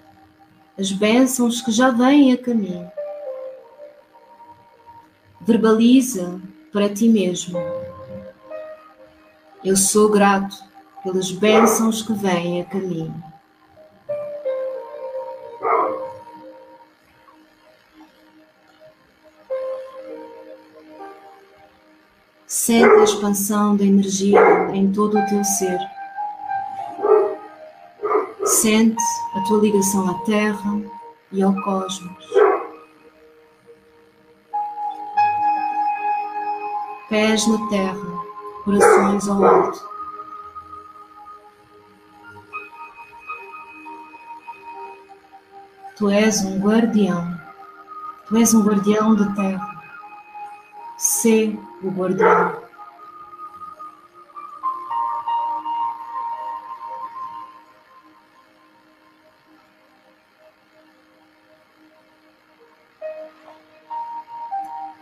as 0.77 0.93
bênçãos 0.93 1.59
que 1.59 1.73
já 1.73 1.91
vêm 1.91 2.31
a 2.31 2.37
caminho. 2.37 2.89
Verbaliza 5.41 6.39
para 6.71 6.87
ti 6.87 7.09
mesmo. 7.09 7.59
Eu 9.61 9.75
sou 9.75 10.09
grato 10.09 10.55
pelas 11.03 11.33
bênçãos 11.33 12.01
que 12.01 12.13
vêm 12.13 12.61
a 12.61 12.65
caminho. 12.65 13.28
Sente 22.69 22.99
a 22.99 23.03
expansão 23.03 23.75
da 23.75 23.83
energia 23.83 24.69
em 24.75 24.91
todo 24.91 25.17
o 25.17 25.25
teu 25.25 25.43
ser. 25.43 25.79
Sente 28.45 29.03
a 29.33 29.41
tua 29.47 29.61
ligação 29.61 30.07
à 30.07 30.13
Terra 30.23 30.79
e 31.31 31.41
ao 31.41 31.51
cosmos. 31.63 32.25
Pés 37.09 37.47
na 37.47 37.69
terra, 37.69 38.07
corações 38.63 39.27
ao 39.27 39.43
alto. 39.43 39.89
Tu 45.97 46.07
és 46.07 46.45
um 46.45 46.59
guardião. 46.59 47.35
Tu 48.27 48.37
és 48.37 48.53
um 48.53 48.61
guardião 48.61 49.15
da 49.15 49.25
terra. 49.33 49.78
Sê 50.99 51.57
o 51.81 51.89
guardião. 51.89 52.61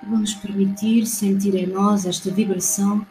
Vamos 0.03 0.35
permitir 0.35 1.07
sentir 1.07 1.55
em 1.55 1.65
nós 1.65 2.05
esta 2.05 2.29
vibração, 2.29 3.03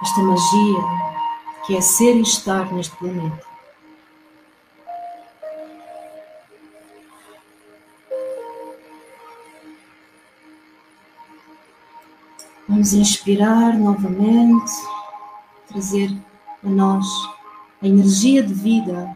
esta 0.00 0.22
magia 0.22 0.84
que 1.66 1.76
é 1.76 1.80
ser 1.80 2.14
e 2.14 2.22
estar 2.22 2.72
neste 2.72 2.96
planeta. 2.96 3.49
Vamos 12.80 12.94
inspirar 12.94 13.78
novamente, 13.78 14.72
trazer 15.68 16.10
a 16.64 16.66
nós 16.66 17.04
a 17.82 17.86
energia 17.86 18.42
de 18.42 18.54
vida, 18.54 19.14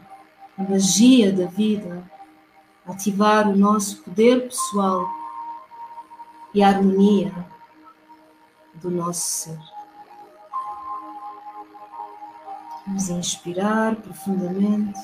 a 0.59 0.63
magia 0.65 1.33
da 1.33 1.47
vida, 1.47 2.05
ativar 2.87 3.49
o 3.49 3.57
nosso 3.57 4.03
poder 4.03 4.49
pessoal 4.49 5.09
e 6.53 6.63
a 6.63 6.69
harmonia 6.69 7.33
do 8.75 8.91
nosso 8.91 9.27
ser. 9.27 9.59
Vamos 12.87 13.09
inspirar 13.09 13.97
profundamente 13.97 15.01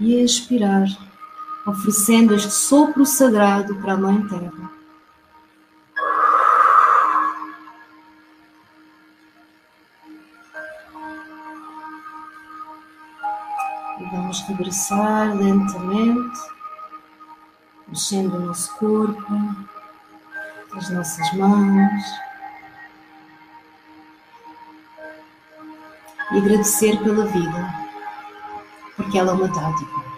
e 0.00 0.12
expirar, 0.16 0.88
oferecendo 1.68 2.34
este 2.34 2.50
sopro 2.50 3.06
sagrado 3.06 3.76
para 3.76 3.92
a 3.92 3.96
Mãe 3.96 4.26
Terra. 4.26 4.79
Vamos 14.30 14.46
regressar 14.46 15.36
lentamente 15.36 16.38
mexendo 17.88 18.36
o 18.36 18.46
nosso 18.46 18.72
corpo, 18.76 19.26
as 20.76 20.88
nossas 20.90 21.32
mãos. 21.32 22.02
E 26.32 26.38
agradecer 26.38 26.96
pela 27.02 27.26
vida, 27.26 27.74
porque 28.94 29.18
ela 29.18 29.32
é 29.32 29.34
uma 29.34 29.48
dádiva. 29.48 30.09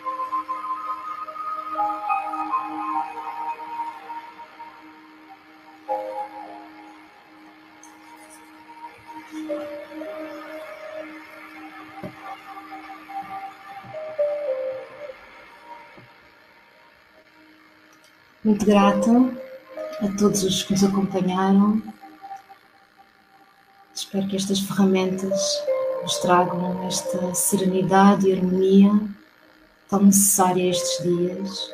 Muito 18.45 18.67
grata 18.67 19.09
a 20.01 20.19
todos 20.19 20.43
os 20.43 20.65
que 20.65 20.73
nos 20.73 20.83
acompanharam. 20.83 21.81
Espero 23.95 24.27
que 24.27 24.35
estas 24.35 24.59
ferramentas 24.59 25.41
nos 26.03 26.19
tragam 26.19 26.85
esta 26.89 27.33
serenidade 27.35 28.29
e 28.29 28.33
harmonia 28.33 28.91
tão 29.89 30.03
necessária 30.03 30.69
estes 30.69 31.05
dias 31.05 31.73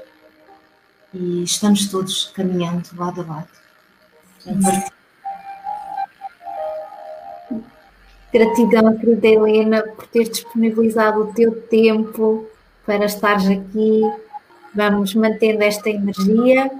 e 1.14 1.42
estamos 1.42 1.86
todos 1.86 2.26
caminhando 2.34 2.86
lado 2.98 3.22
a 3.22 3.24
lado. 3.24 3.48
Gratidão, 8.30 8.94
querida 8.98 9.26
Helena, 9.26 9.82
por 9.84 10.06
ter 10.08 10.28
disponibilizado 10.28 11.22
o 11.22 11.32
teu 11.32 11.62
tempo 11.62 12.46
para 12.84 13.06
estares 13.06 13.46
aqui 13.46 14.02
Vamos 14.74 15.14
mantendo 15.14 15.62
esta 15.62 15.88
energia, 15.90 16.70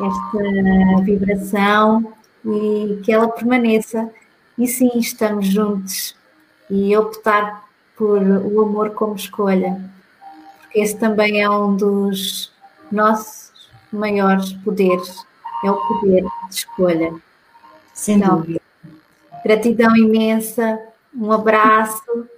esta 0.00 1.02
vibração 1.02 2.12
e 2.44 3.00
que 3.02 3.12
ela 3.12 3.28
permaneça. 3.28 4.10
E 4.58 4.66
sim, 4.66 4.90
estamos 4.96 5.46
juntos 5.46 6.16
e 6.70 6.96
optar 6.96 7.64
por 7.96 8.20
o 8.20 8.62
amor 8.62 8.90
como 8.90 9.14
escolha, 9.14 9.80
porque 10.60 10.74
que 10.74 10.80
esse 10.80 10.96
também 10.96 11.42
é 11.42 11.48
um 11.48 11.76
dos 11.76 12.52
nossos 12.90 13.70
maiores 13.92 14.52
poderes, 14.52 15.24
é 15.64 15.70
o 15.70 15.76
poder 15.76 16.22
de 16.48 16.54
escolha. 16.54 17.14
Sem 17.92 18.16
então, 18.16 18.38
dúvida. 18.38 18.60
Gratidão 19.44 19.96
imensa, 19.96 20.80
um 21.14 21.30
abraço, 21.30 22.28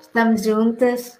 estamos 0.00 0.44
juntas 0.44 1.18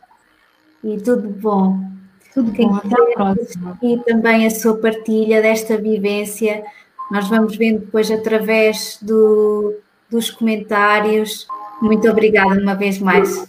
e 0.85 0.99
tudo 0.99 1.29
bom. 1.29 1.96
Tudo 2.37 2.53
Quem 2.53 2.69
bom, 2.69 2.79
próxima. 3.15 3.79
E 3.83 3.97
também 4.01 4.47
a 4.47 4.51
sua 4.51 4.77
partilha 4.77 5.41
desta 5.41 5.79
vivência, 5.79 6.63
nós 7.11 7.27
vamos 7.31 7.57
vendo 7.57 7.79
depois 7.81 8.11
através 8.11 8.99
do, 9.01 9.75
dos 10.11 10.31
comentários. 10.31 11.49
Muito 11.81 12.07
obrigada 12.11 12.61
uma 12.61 12.75
vez 12.75 12.99
mais. 12.99 13.49